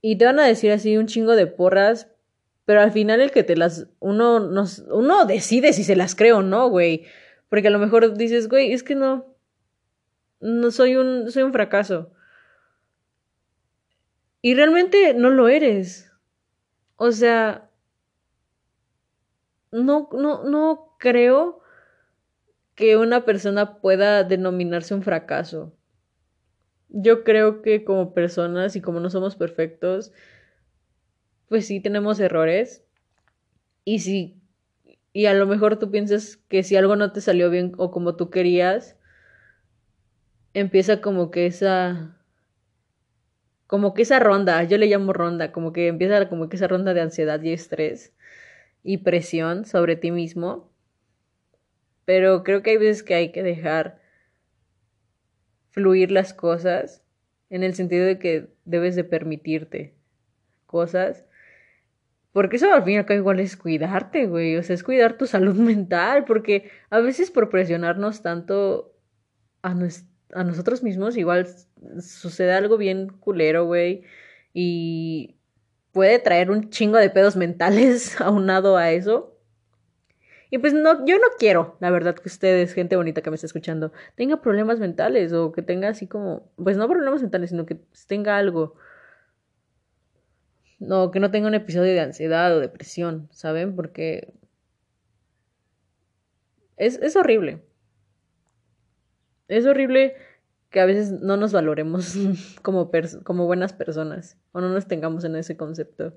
[0.00, 2.12] Y te van a decir así un chingo de porras,
[2.64, 6.32] pero al final el que te las, uno, nos, uno decide si se las cree
[6.32, 7.06] o no, güey.
[7.48, 9.29] Porque a lo mejor dices, güey, es que no,
[10.40, 12.10] no soy un, soy un fracaso.
[14.42, 16.10] Y realmente no lo eres.
[16.96, 17.70] O sea,
[19.70, 21.60] no, no, no creo
[22.74, 25.76] que una persona pueda denominarse un fracaso.
[26.88, 30.12] Yo creo que como personas y como no somos perfectos,
[31.48, 32.84] pues sí tenemos errores.
[33.84, 34.40] Y si,
[35.12, 38.16] y a lo mejor tú piensas que si algo no te salió bien o como
[38.16, 38.96] tú querías,
[40.54, 42.16] empieza como que esa
[43.66, 46.92] como que esa ronda, yo le llamo ronda, como que empieza como que esa ronda
[46.92, 48.12] de ansiedad y estrés
[48.82, 50.72] y presión sobre ti mismo.
[52.04, 54.00] Pero creo que hay veces que hay que dejar
[55.70, 57.04] fluir las cosas
[57.48, 59.94] en el sentido de que debes de permitirte
[60.66, 61.24] cosas.
[62.32, 64.56] Porque eso al fin y al cabo igual es cuidarte, güey.
[64.56, 66.24] O sea, es cuidar tu salud mental.
[66.24, 68.96] Porque a veces por presionarnos tanto
[69.62, 71.48] a, nuestra a nosotros mismos igual
[72.00, 74.04] sucede algo bien culero, güey.
[74.52, 75.36] Y
[75.92, 79.36] puede traer un chingo de pedos mentales aunado a eso.
[80.50, 83.46] Y pues no, yo no quiero, la verdad, que ustedes, gente bonita que me está
[83.46, 87.76] escuchando, tenga problemas mentales o que tenga así como, pues no problemas mentales, sino que
[88.08, 88.74] tenga algo.
[90.80, 93.76] No, que no tenga un episodio de ansiedad o depresión, ¿saben?
[93.76, 94.32] Porque
[96.76, 97.62] es, es horrible.
[99.50, 100.14] Es horrible
[100.70, 102.14] que a veces no nos valoremos
[102.62, 102.90] como,
[103.24, 106.16] como buenas personas o no nos tengamos en ese concepto.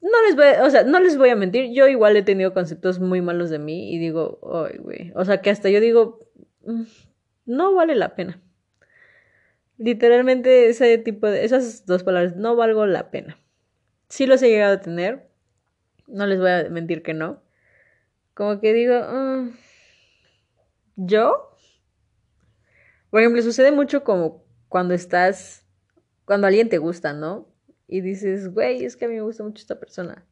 [0.00, 2.98] No les voy, o sea, no les voy a mentir, yo igual he tenido conceptos
[2.98, 6.18] muy malos de mí y digo, ay, güey, o sea, que hasta yo digo,
[6.64, 6.82] mm,
[7.46, 8.40] no vale la pena.
[9.78, 13.38] literalmente ese tipo de, esas dos palabras, no valgo la pena.
[14.08, 15.28] Sí los he llegado a tener,
[16.06, 17.42] no les voy a mentir que no.
[18.34, 19.50] Como que digo, mm,
[21.02, 21.56] yo,
[23.08, 25.66] por ejemplo, sucede mucho como cuando estás,
[26.24, 27.48] cuando alguien te gusta, ¿no?
[27.86, 30.26] Y dices, güey, es que a mí me gusta mucho esta persona.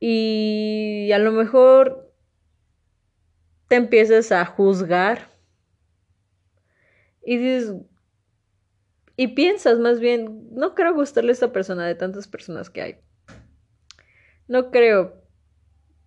[0.00, 2.12] Y a lo mejor
[3.68, 5.30] te empiezas a juzgar
[7.24, 7.74] y dices,
[9.16, 13.00] y piensas más bien, no creo gustarle a esta persona de tantas personas que hay.
[14.48, 15.25] No creo.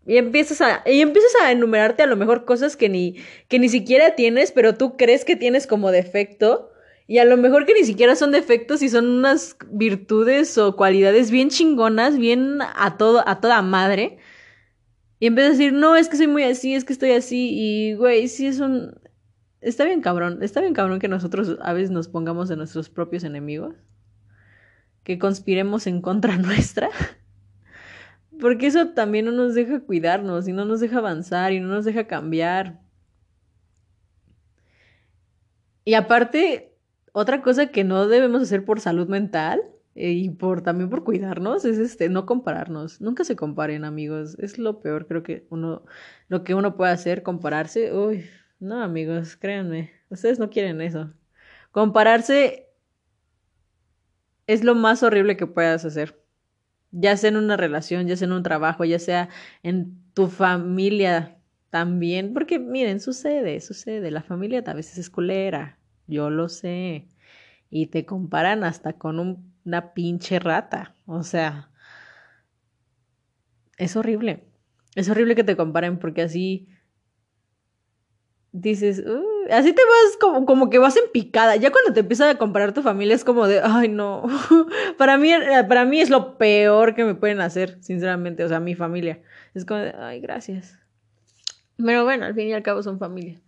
[0.10, 3.70] Y empiezas a, y empiezas a enumerarte a lo mejor cosas que ni, que ni
[3.70, 6.72] siquiera tienes, pero tú crees que tienes como defecto.
[7.06, 11.30] Y a lo mejor que ni siquiera son defectos y son unas virtudes o cualidades
[11.30, 14.18] bien chingonas, bien a todo, a toda madre.
[15.20, 17.52] Y empiezas a decir, no, es que soy muy así, es que estoy así.
[17.52, 19.00] Y, güey, sí es un.
[19.62, 20.42] Está bien cabrón.
[20.42, 23.76] Está bien cabrón que nosotros a veces nos pongamos de nuestros propios enemigos.
[25.04, 26.90] Que conspiremos en contra nuestra.
[28.40, 31.86] Porque eso también no nos deja cuidarnos y no nos deja avanzar y no nos
[31.86, 32.80] deja cambiar.
[35.84, 36.78] Y aparte,
[37.14, 39.62] otra cosa que no debemos hacer por salud mental
[39.96, 43.02] eh, y por también por cuidarnos es este no compararnos.
[43.02, 44.38] Nunca se comparen, amigos.
[44.40, 45.84] Es lo peor, creo que uno
[46.28, 47.94] lo que uno puede hacer compararse.
[47.94, 48.26] Uy,
[48.60, 51.12] no, amigos, créanme, ustedes no quieren eso.
[51.72, 52.70] Compararse
[54.48, 56.20] es lo más horrible que puedas hacer
[56.92, 59.30] ya sea en una relación, ya sea en un trabajo, ya sea
[59.64, 61.38] en tu familia
[61.70, 65.78] también, porque miren, sucede, sucede, la familia a veces es culera,
[66.08, 67.08] yo lo sé,
[67.70, 69.20] y te comparan hasta con
[69.66, 71.70] una pinche rata, o sea,
[73.78, 74.46] es horrible,
[74.96, 76.68] es horrible que te comparen porque así
[78.52, 79.04] dices,
[79.52, 81.56] así te vas como, como que vas en picada.
[81.56, 84.24] Ya cuando te empiezan a comparar tu familia es como de, ay no,
[84.98, 88.60] para mí, eh, para mí es lo peor que me pueden hacer, sinceramente, o sea,
[88.60, 89.22] mi familia.
[89.54, 90.78] Es como de, ay, gracias.
[91.78, 93.40] Pero bueno, al fin y al cabo son familia.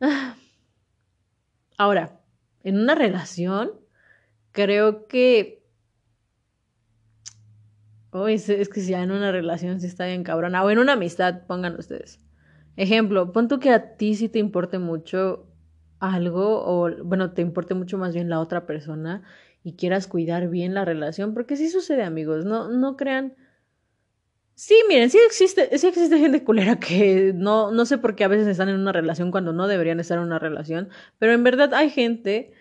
[1.78, 2.20] Ahora,
[2.62, 3.72] en una relación,
[4.52, 5.62] creo que...
[8.14, 10.62] Oh, es, es que si ya en una relación sí está bien cabrona.
[10.62, 12.20] O en una amistad, pongan ustedes.
[12.76, 15.46] Ejemplo, pon tú que a ti sí te importe mucho
[15.98, 19.22] algo o, bueno, te importe mucho más bien la otra persona
[19.62, 23.34] y quieras cuidar bien la relación, porque sí sucede, amigos, no, no crean...
[24.54, 28.28] Sí, miren, sí existe, sí existe gente culera que no, no sé por qué a
[28.28, 31.74] veces están en una relación cuando no deberían estar en una relación, pero en verdad
[31.74, 32.52] hay gente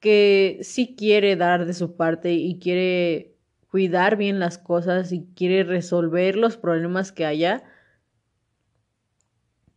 [0.00, 3.36] que sí quiere dar de su parte y quiere
[3.70, 7.64] cuidar bien las cosas y quiere resolver los problemas que haya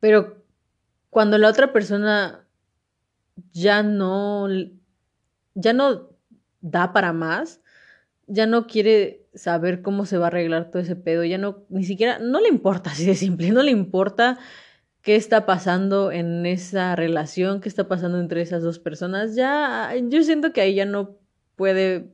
[0.02, 0.43] pero
[1.10, 2.45] cuando la otra persona
[3.54, 4.47] ya no,
[5.54, 6.10] ya no
[6.60, 7.62] da para más,
[8.28, 11.86] ya no quiere saber cómo se va a arreglar todo ese pedo, ya no, ni
[11.86, 14.39] siquiera, no le importa así de simple, no le importa
[15.02, 20.24] qué está pasando en esa relación, qué está pasando entre esas dos personas, ya, yo
[20.24, 21.18] siento que ahí ya no
[21.56, 22.12] puede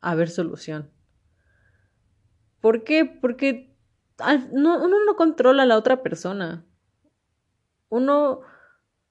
[0.00, 0.90] haber solución.
[2.60, 3.04] ¿Por qué?
[3.04, 3.74] Porque
[4.52, 6.64] no, uno no controla a la otra persona
[7.90, 8.40] uno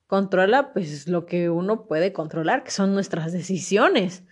[0.08, 4.24] controla pues lo que uno puede controlar, que son nuestras decisiones.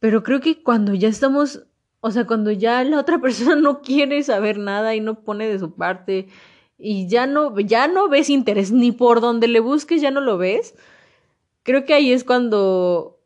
[0.00, 1.66] Pero creo que cuando ya estamos,
[2.00, 5.60] o sea, cuando ya la otra persona no quiere saber nada y no pone de
[5.60, 6.26] su parte
[6.76, 10.36] y ya no, ya no ves interés ni por donde le busques, ya no lo
[10.36, 10.74] ves.
[11.62, 13.20] Creo que ahí es cuando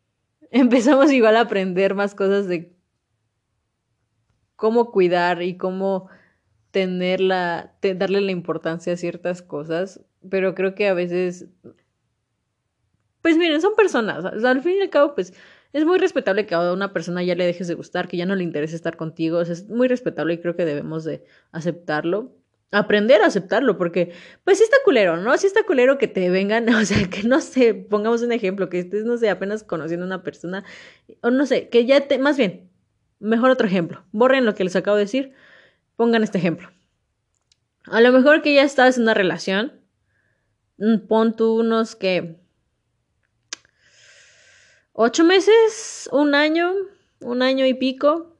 [0.50, 2.74] empezamos igual a aprender más cosas de
[4.56, 6.08] cómo cuidar y cómo
[6.76, 11.46] tenerla, darle la importancia a ciertas cosas, pero creo que a veces,
[13.22, 15.32] pues miren, son personas, al fin y al cabo, pues
[15.72, 18.34] es muy respetable que a una persona ya le dejes de gustar, que ya no
[18.34, 22.36] le interese estar contigo, es muy respetable y creo que debemos de aceptarlo.
[22.72, 24.12] Aprender a aceptarlo, porque
[24.44, 25.34] pues sí está culero, ¿no?
[25.38, 28.80] Sí está culero que te vengan, o sea, que no sé, pongamos un ejemplo, que
[28.80, 30.62] estés, no sé, apenas conociendo a una persona,
[31.22, 32.68] o no sé, que ya te, más bien,
[33.18, 35.32] mejor otro ejemplo, borren lo que les acabo de decir,
[35.96, 36.70] Pongan este ejemplo.
[37.86, 39.80] A lo mejor que ya estás en una relación,
[40.78, 42.40] mm, pon tú unos que
[44.92, 46.72] ocho meses, un año,
[47.20, 48.36] un año y pico.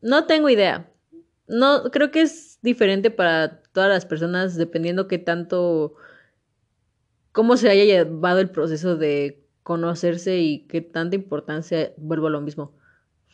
[0.00, 0.90] No tengo idea.
[1.46, 5.94] No, creo que es diferente para todas las personas dependiendo qué tanto,
[7.32, 12.40] cómo se haya llevado el proceso de conocerse y qué tanta importancia, vuelvo a lo
[12.40, 12.76] mismo,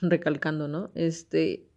[0.00, 0.90] recalcando, ¿no?
[0.94, 1.67] Este,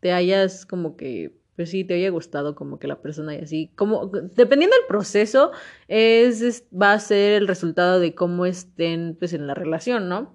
[0.00, 3.70] te hayas como que pues sí, te haya gustado como que la persona y así.
[3.76, 5.52] Como, dependiendo del proceso,
[5.88, 10.34] es, va a ser el resultado de cómo estén pues en la relación, ¿no?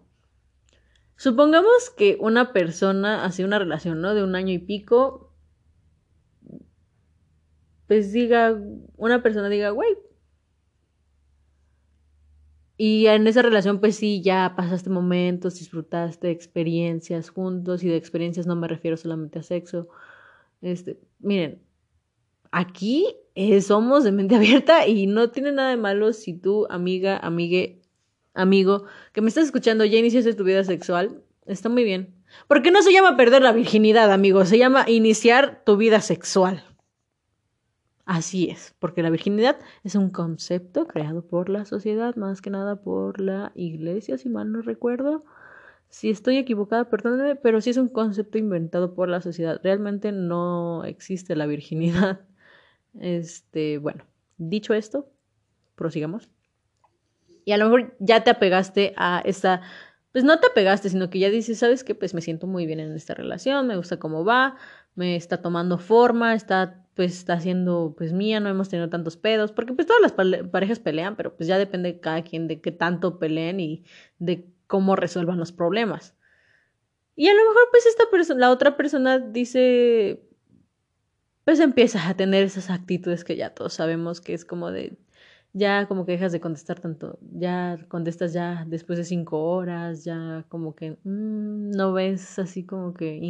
[1.16, 4.13] Supongamos que una persona hace una relación, ¿no?
[4.13, 5.34] De un año y pico,
[7.88, 8.55] pues diga,
[8.95, 9.97] una persona diga, güey.
[12.78, 18.47] Y en esa relación, pues sí, ya pasaste momentos, disfrutaste experiencias juntos, y de experiencias
[18.47, 19.88] no me refiero solamente a sexo.
[20.61, 21.61] Este, miren,
[22.51, 27.17] aquí eh, somos de mente abierta y no tiene nada de malo si tú, amiga,
[27.17, 27.82] amigue,
[28.34, 32.13] amigo, que me estás escuchando, ya iniciaste tu vida sexual, está muy bien.
[32.47, 36.63] Porque no se llama perder la virginidad, amigo, se llama iniciar tu vida sexual.
[38.06, 42.76] Así es, porque la virginidad es un concepto creado por la sociedad, más que nada
[42.76, 45.26] por la iglesia, si mal no recuerdo.
[45.89, 49.60] Si estoy equivocada, perdónenme, pero sí es un concepto inventado por la sociedad.
[49.64, 52.22] Realmente no existe la virginidad.
[52.97, 54.06] Este, bueno,
[54.38, 55.12] dicho esto,
[55.76, 56.30] prosigamos.
[57.43, 59.64] Y a lo mejor ya te apegaste a esta,
[60.14, 61.93] pues no te apegaste, sino que ya dices, ¿sabes qué?
[61.93, 64.56] Pues me siento muy bien en esta relación, me gusta cómo va,
[64.95, 69.51] me está tomando forma, está pues está haciendo pues mía, no hemos tenido tantos pedos,
[69.51, 70.13] porque pues todas las
[70.47, 73.83] parejas pelean, pero pues ya depende de cada quien de qué tanto peleen y
[74.17, 76.15] de cómo resuelvan los problemas.
[77.15, 80.23] Y a lo mejor pues esta persona, la otra persona dice,
[81.43, 84.97] pues empieza a tener esas actitudes que ya todos sabemos que es como de,
[85.58, 90.43] ya como que dejas de contestar tanto, ya contestas ya después de cinco horas, ya
[90.49, 93.22] como que mm, no ves así como que.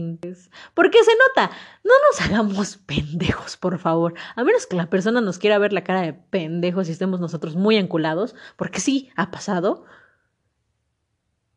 [0.74, 1.52] Porque se nota,
[1.84, 4.16] no nos hagamos pendejos, por favor.
[4.36, 7.56] A menos que la persona nos quiera ver la cara de pendejos y estemos nosotros
[7.56, 9.86] muy enculados, porque sí, ha pasado,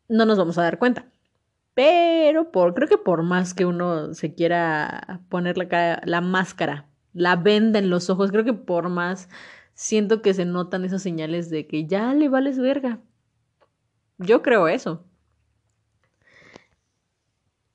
[0.06, 1.06] no nos vamos a dar cuenta.
[1.72, 6.88] Pero por, creo que por más que uno se quiera poner la, cara, la máscara,
[7.14, 9.30] la venda en los ojos, creo que por más
[9.78, 13.00] siento que se notan esas señales de que ya le vales verga.
[14.18, 15.04] Yo creo eso.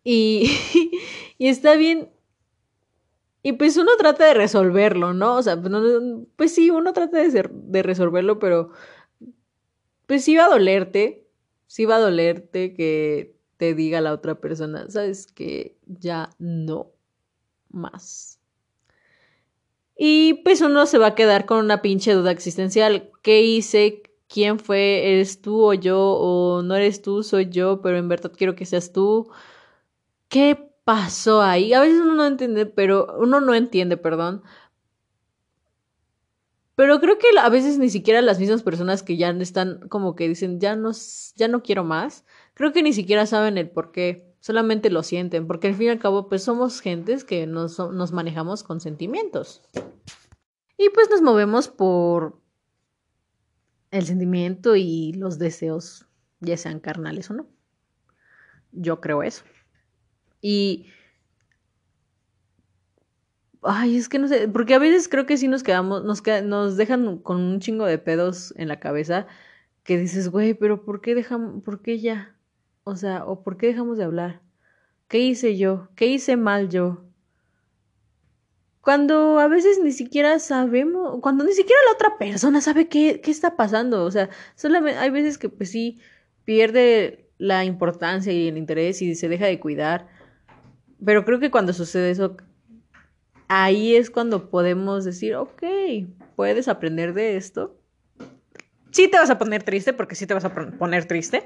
[0.03, 0.51] Y,
[1.37, 2.09] y está bien.
[3.41, 5.37] Y pues uno trata de resolverlo, ¿no?
[5.37, 5.73] O sea, pues,
[6.35, 8.71] pues sí, uno trata de, ser, de resolverlo, pero
[10.05, 11.25] pues sí va a dolerte.
[11.67, 16.91] Sí va a dolerte que te diga la otra persona, sabes que ya no
[17.69, 18.42] más.
[19.95, 23.11] Y pues uno se va a quedar con una pinche duda existencial.
[23.21, 24.03] ¿Qué hice?
[24.27, 25.11] ¿Quién fue?
[25.13, 25.99] ¿Eres tú o yo?
[25.99, 27.23] ¿O no eres tú?
[27.23, 29.29] Soy yo, pero en verdad quiero que seas tú.
[30.27, 31.73] ¿Qué pasó ahí?
[31.73, 34.43] A veces uno no entiende, pero uno no entiende, perdón.
[36.75, 40.27] Pero creo que a veces ni siquiera las mismas personas que ya están como que
[40.27, 40.91] dicen, ya no,
[41.35, 42.25] ya no quiero más,
[42.55, 45.89] creo que ni siquiera saben el por qué solamente lo sienten, porque al fin y
[45.91, 49.61] al cabo, pues somos gentes que nos, nos manejamos con sentimientos.
[50.77, 52.41] Y pues nos movemos por
[53.89, 56.07] el sentimiento y los deseos,
[56.41, 57.47] ya sean carnales o no.
[58.73, 59.45] Yo creo eso.
[60.41, 60.87] Y...
[63.61, 66.75] Ay, es que no sé, porque a veces creo que sí nos quedamos, nos, nos
[66.75, 69.25] dejan con un chingo de pedos en la cabeza
[69.85, 72.35] que dices, güey, pero ¿por qué dejan, por qué ya?
[72.83, 74.41] O sea, ¿o por qué dejamos de hablar?
[75.07, 75.89] ¿Qué hice yo?
[75.95, 77.05] ¿Qué hice mal yo?
[78.81, 83.31] Cuando a veces ni siquiera sabemos, cuando ni siquiera la otra persona sabe qué, qué
[83.31, 84.03] está pasando.
[84.03, 85.99] O sea, solamente hay veces que pues sí
[86.43, 90.07] pierde la importancia y el interés y se deja de cuidar.
[91.03, 92.35] Pero creo que cuando sucede eso,
[93.47, 95.63] ahí es cuando podemos decir, ok,
[96.35, 97.77] puedes aprender de esto.
[98.91, 101.43] Sí te vas a poner triste, porque sí te vas a poner triste.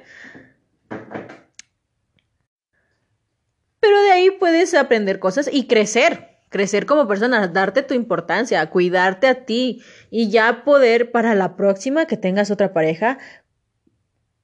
[3.80, 9.28] Pero de ahí puedes aprender cosas y crecer, crecer como persona, darte tu importancia, cuidarte
[9.28, 13.18] a ti y ya poder para la próxima que tengas otra pareja,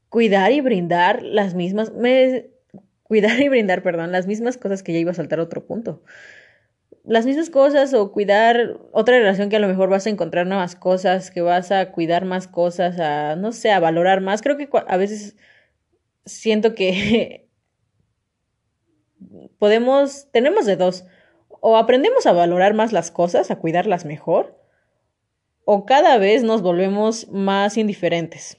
[0.09, 1.91] cuidar y brindar las mismas,
[3.03, 6.03] cuidar y brindar, perdón, las mismas cosas que ya iba a saltar otro punto.
[7.03, 10.76] Las mismas cosas o cuidar otra relación que a lo mejor vas a encontrar nuevas
[10.76, 14.41] cosas, que vas a cuidar más cosas, a, no sé, a valorar más.
[14.41, 15.36] Creo que a veces
[16.26, 17.47] siento que
[19.59, 21.05] podemos, tenemos de dos,
[21.49, 24.59] o aprendemos a valorar más las cosas, a cuidarlas mejor,
[25.65, 28.57] o cada vez nos volvemos más indiferentes.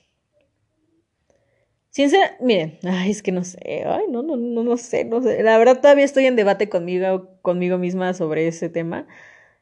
[1.90, 5.42] Sinceramente, miren, ay, es que no sé, ay, no, no, no, no sé, no sé.
[5.42, 9.06] La verdad todavía estoy en debate conmigo, conmigo misma sobre ese tema.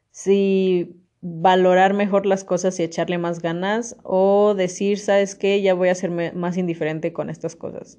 [0.09, 5.61] Si valorar mejor las cosas y echarle más ganas o decir, ¿sabes qué?
[5.61, 7.97] Ya voy a ser más indiferente con estas cosas.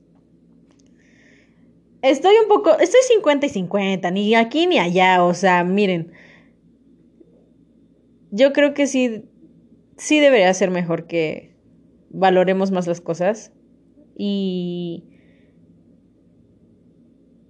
[2.02, 6.12] Estoy un poco, estoy 50 y 50, ni aquí ni allá, o sea, miren,
[8.30, 9.24] yo creo que sí,
[9.96, 11.56] sí debería ser mejor que
[12.10, 13.52] valoremos más las cosas
[14.16, 15.04] y...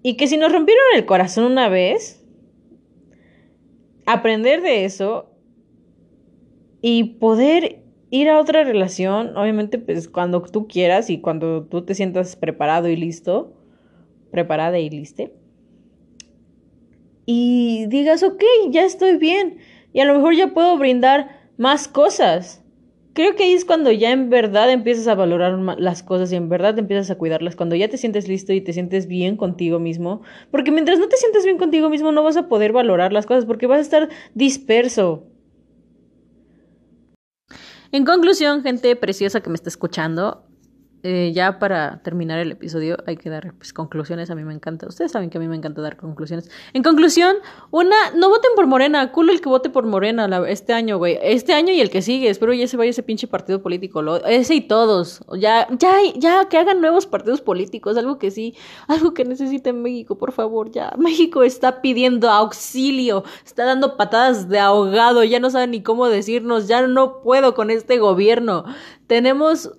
[0.06, 2.22] Y que si nos rompieron el corazón una vez,
[4.04, 5.33] aprender de eso
[6.86, 11.94] y poder ir a otra relación, obviamente, pues cuando tú quieras y cuando tú te
[11.94, 13.54] sientas preparado y listo,
[14.30, 15.32] preparada y liste,
[17.24, 19.56] y digas, ok, ya estoy bien,
[19.94, 22.62] y a lo mejor ya puedo brindar más cosas.
[23.14, 26.50] Creo que ahí es cuando ya en verdad empiezas a valorar las cosas y en
[26.50, 30.20] verdad empiezas a cuidarlas, cuando ya te sientes listo y te sientes bien contigo mismo,
[30.50, 33.46] porque mientras no te sientes bien contigo mismo no vas a poder valorar las cosas
[33.46, 35.30] porque vas a estar disperso.
[37.94, 40.48] En conclusión, gente preciosa que me está escuchando,
[41.06, 44.30] eh, ya para terminar el episodio hay que dar pues, conclusiones.
[44.30, 44.88] A mí me encanta.
[44.88, 46.50] Ustedes saben que a mí me encanta dar conclusiones.
[46.72, 47.36] En conclusión,
[47.70, 49.12] una, no voten por Morena.
[49.12, 51.18] Culo el que vote por Morena este año, güey.
[51.20, 52.30] Este año y el que sigue.
[52.30, 54.02] Espero ya se vaya ese pinche partido político.
[54.24, 55.22] ese y todos.
[55.38, 57.98] Ya, ya, ya, que hagan nuevos partidos políticos.
[57.98, 58.54] Algo que sí,
[58.88, 60.70] algo que necesite México, por favor.
[60.70, 63.24] Ya, México está pidiendo auxilio.
[63.44, 65.22] Está dando patadas de ahogado.
[65.22, 66.66] Ya no saben ni cómo decirnos.
[66.66, 68.64] Ya no puedo con este gobierno.
[69.06, 69.70] Tenemos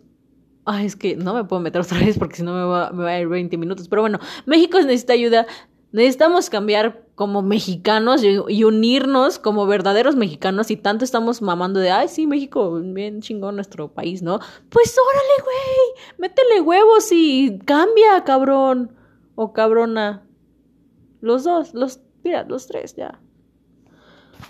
[0.65, 3.03] Ay, es que no me puedo meter otra vez porque si no me va, me
[3.03, 3.87] va a ir 20 minutos.
[3.87, 5.45] Pero bueno, México necesita ayuda.
[5.91, 12.09] Necesitamos cambiar como mexicanos y, unirnos como verdaderos mexicanos y tanto estamos mamando de, ay,
[12.09, 14.39] sí, México, bien chingón nuestro país, ¿no?
[14.69, 18.91] Pues órale, güey, métele huevos y cambia, cabrón.
[19.35, 20.25] O cabrona.
[21.21, 23.19] Los dos, los, mira, los tres, ya.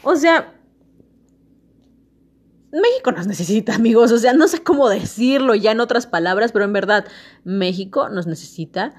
[0.03, 0.53] O sea,
[2.71, 4.11] México nos necesita, amigos.
[4.11, 7.05] O sea, no sé cómo decirlo ya en otras palabras, pero en verdad,
[7.43, 8.93] México nos necesita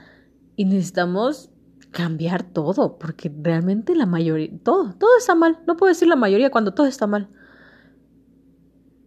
[0.57, 1.51] y necesitamos
[1.91, 5.59] cambiar todo, porque realmente la mayoría, todo, todo está mal.
[5.67, 7.29] No puedo decir la mayoría cuando todo está mal.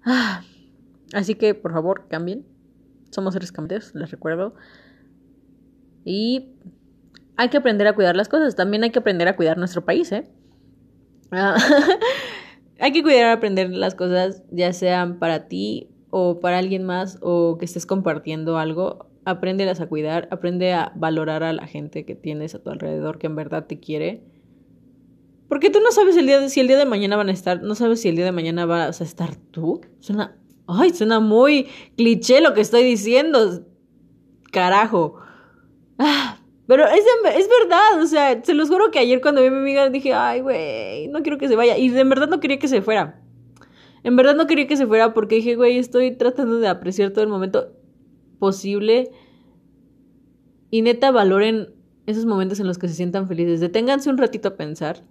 [0.03, 0.41] Ah,
[1.13, 2.45] así que, por favor, cambien.
[3.11, 4.55] Somos seres cambios, les recuerdo.
[6.05, 6.55] Y
[7.37, 8.55] hay que aprender a cuidar las cosas.
[8.55, 10.29] También hay que aprender a cuidar nuestro país, ¿eh?
[11.31, 11.57] Ah,
[12.79, 17.57] hay que cuidar aprender las cosas, ya sean para ti o para alguien más o
[17.57, 19.07] que estés compartiendo algo.
[19.25, 23.27] Apréndelas a cuidar, aprende a valorar a la gente que tienes a tu alrededor que
[23.27, 24.23] en verdad te quiere.
[25.47, 27.75] Porque tú no sabes el día si el día de mañana van a estar, no
[27.75, 29.81] sabes si el día de mañana vas a estar tú.
[29.99, 31.67] Suena, ay, suena muy
[31.97, 33.65] cliché lo que estoy diciendo.
[34.51, 35.15] Carajo.
[35.97, 36.38] Ah,
[36.69, 37.03] pero es,
[37.35, 40.13] es verdad, o sea, se los juro que ayer cuando vi a mi amiga dije,
[40.13, 41.79] ay, güey, no quiero que se vaya.
[41.79, 43.23] Y de verdad no quería que se fuera.
[44.03, 47.23] En verdad no quería que se fuera porque dije, güey, estoy tratando de apreciar todo
[47.23, 47.73] el momento
[48.37, 49.09] posible.
[50.69, 51.73] Y neta, valoren
[52.05, 53.61] esos momentos en los que se sientan felices.
[53.61, 55.03] Deténganse un ratito a pensar.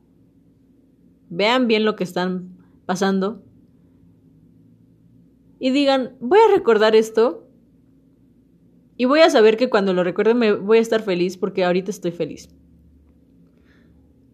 [1.28, 2.56] Vean bien lo que están
[2.86, 3.42] pasando.
[5.59, 7.47] Y digan, voy a recordar esto
[8.99, 11.90] y voy a saber que cuando lo recuerde me voy a estar feliz porque ahorita
[11.90, 12.51] estoy feliz.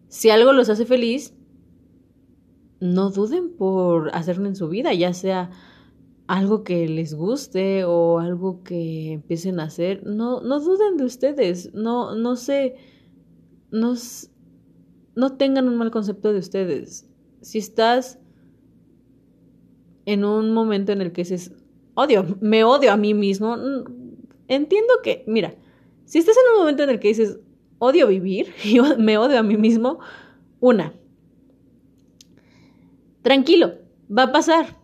[0.07, 1.35] Si algo los hace feliz,
[2.79, 5.51] no duden por hacerlo en su vida, ya sea
[6.25, 10.03] algo que les guste o algo que empiecen a hacer.
[10.03, 12.75] No, no duden de ustedes, no, no sé,
[13.69, 13.93] no,
[15.15, 17.07] no tengan un mal concepto de ustedes.
[17.41, 18.19] Si estás
[20.07, 21.51] en un momento en el que dices,
[21.93, 23.57] odio, me odio a mí mismo,
[24.47, 25.55] entiendo que, mira,
[26.05, 27.39] si estás en un momento en el que dices,
[27.79, 29.99] odio vivir, y me odio a mí mismo,
[30.59, 30.93] una,
[33.21, 33.75] tranquilo,
[34.15, 34.77] va a pasar.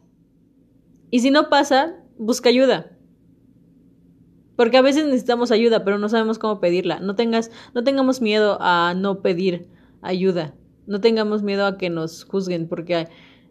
[1.10, 2.98] Y si no pasa, busca ayuda.
[4.56, 7.00] Porque a veces necesitamos ayuda, pero no sabemos cómo pedirla.
[7.00, 9.68] No tengas, no tengamos miedo a no pedir
[10.02, 10.54] ayuda.
[10.88, 13.08] No tengamos miedo a que nos juzguen, porque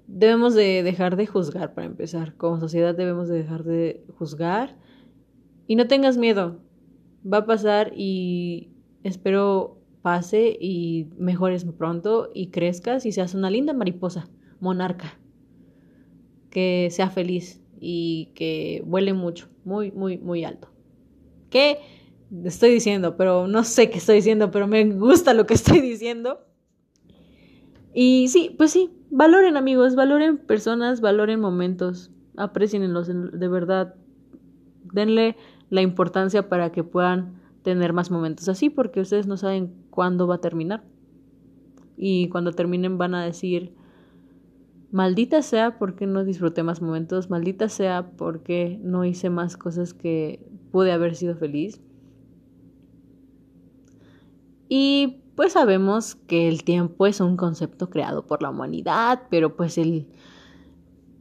[0.07, 2.35] debemos de dejar de juzgar para empezar.
[2.37, 4.77] Como sociedad debemos de dejar de juzgar
[5.71, 6.59] y no tengas miedo,
[7.25, 8.73] va a pasar y
[9.05, 14.29] espero pase y mejores pronto y crezcas y seas una linda mariposa,
[14.59, 15.17] monarca,
[16.51, 20.73] que sea feliz y que vuele mucho, muy, muy, muy alto.
[21.51, 21.79] ¿Qué
[22.43, 23.17] estoy diciendo?
[23.17, 26.49] Pero no sé qué estoy diciendo, pero me gusta lo que estoy diciendo.
[27.95, 33.95] Y sí, pues sí, valoren amigos, valoren personas, valoren momentos, aprecienlos de verdad.
[34.93, 35.37] Denle
[35.71, 40.37] la importancia para que puedan tener más momentos así, porque ustedes no saben cuándo va
[40.37, 40.83] a terminar.
[41.97, 43.75] Y cuando terminen van a decir,
[44.91, 50.45] maldita sea porque no disfruté más momentos, maldita sea porque no hice más cosas que
[50.73, 51.81] pude haber sido feliz.
[54.69, 59.79] Y pues sabemos que el tiempo es un concepto creado por la humanidad, pero pues
[59.79, 60.07] el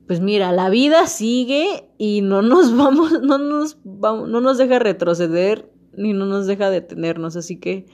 [0.10, 4.80] pues mira, la vida sigue y no nos vamos, no nos, vamos, no nos deja
[4.80, 7.86] retroceder ni no nos deja detenernos, así que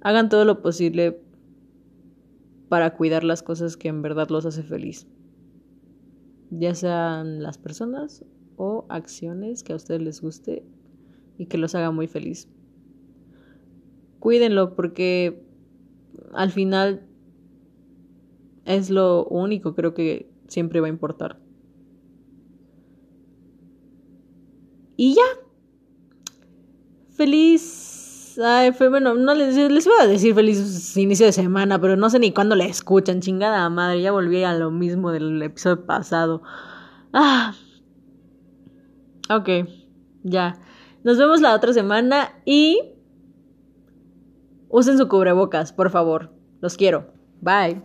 [0.00, 1.20] hagan todo lo posible
[2.70, 5.06] para cuidar las cosas que en verdad los hace feliz.
[6.48, 8.24] Ya sean las personas
[8.56, 10.64] o acciones que a ustedes les guste
[11.36, 12.48] y que los haga muy feliz.
[14.18, 15.44] Cuídenlo porque
[16.32, 17.06] al final
[18.64, 21.38] es lo único creo que siempre va a importar.
[24.96, 25.22] Y ya.
[27.10, 28.36] Feliz.
[28.44, 32.08] Ay, fue bueno, no les, les voy a decir feliz inicio de semana, pero no
[32.10, 33.20] sé ni cuándo la escuchan.
[33.20, 36.42] Chingada madre, ya volví a lo mismo del episodio pasado.
[37.12, 37.54] Ah.
[39.30, 39.48] Ok,
[40.22, 40.58] ya.
[41.04, 42.94] Nos vemos la otra semana y.
[44.68, 46.32] Usen su cubrebocas, por favor.
[46.60, 47.12] Los quiero.
[47.40, 47.82] Bye.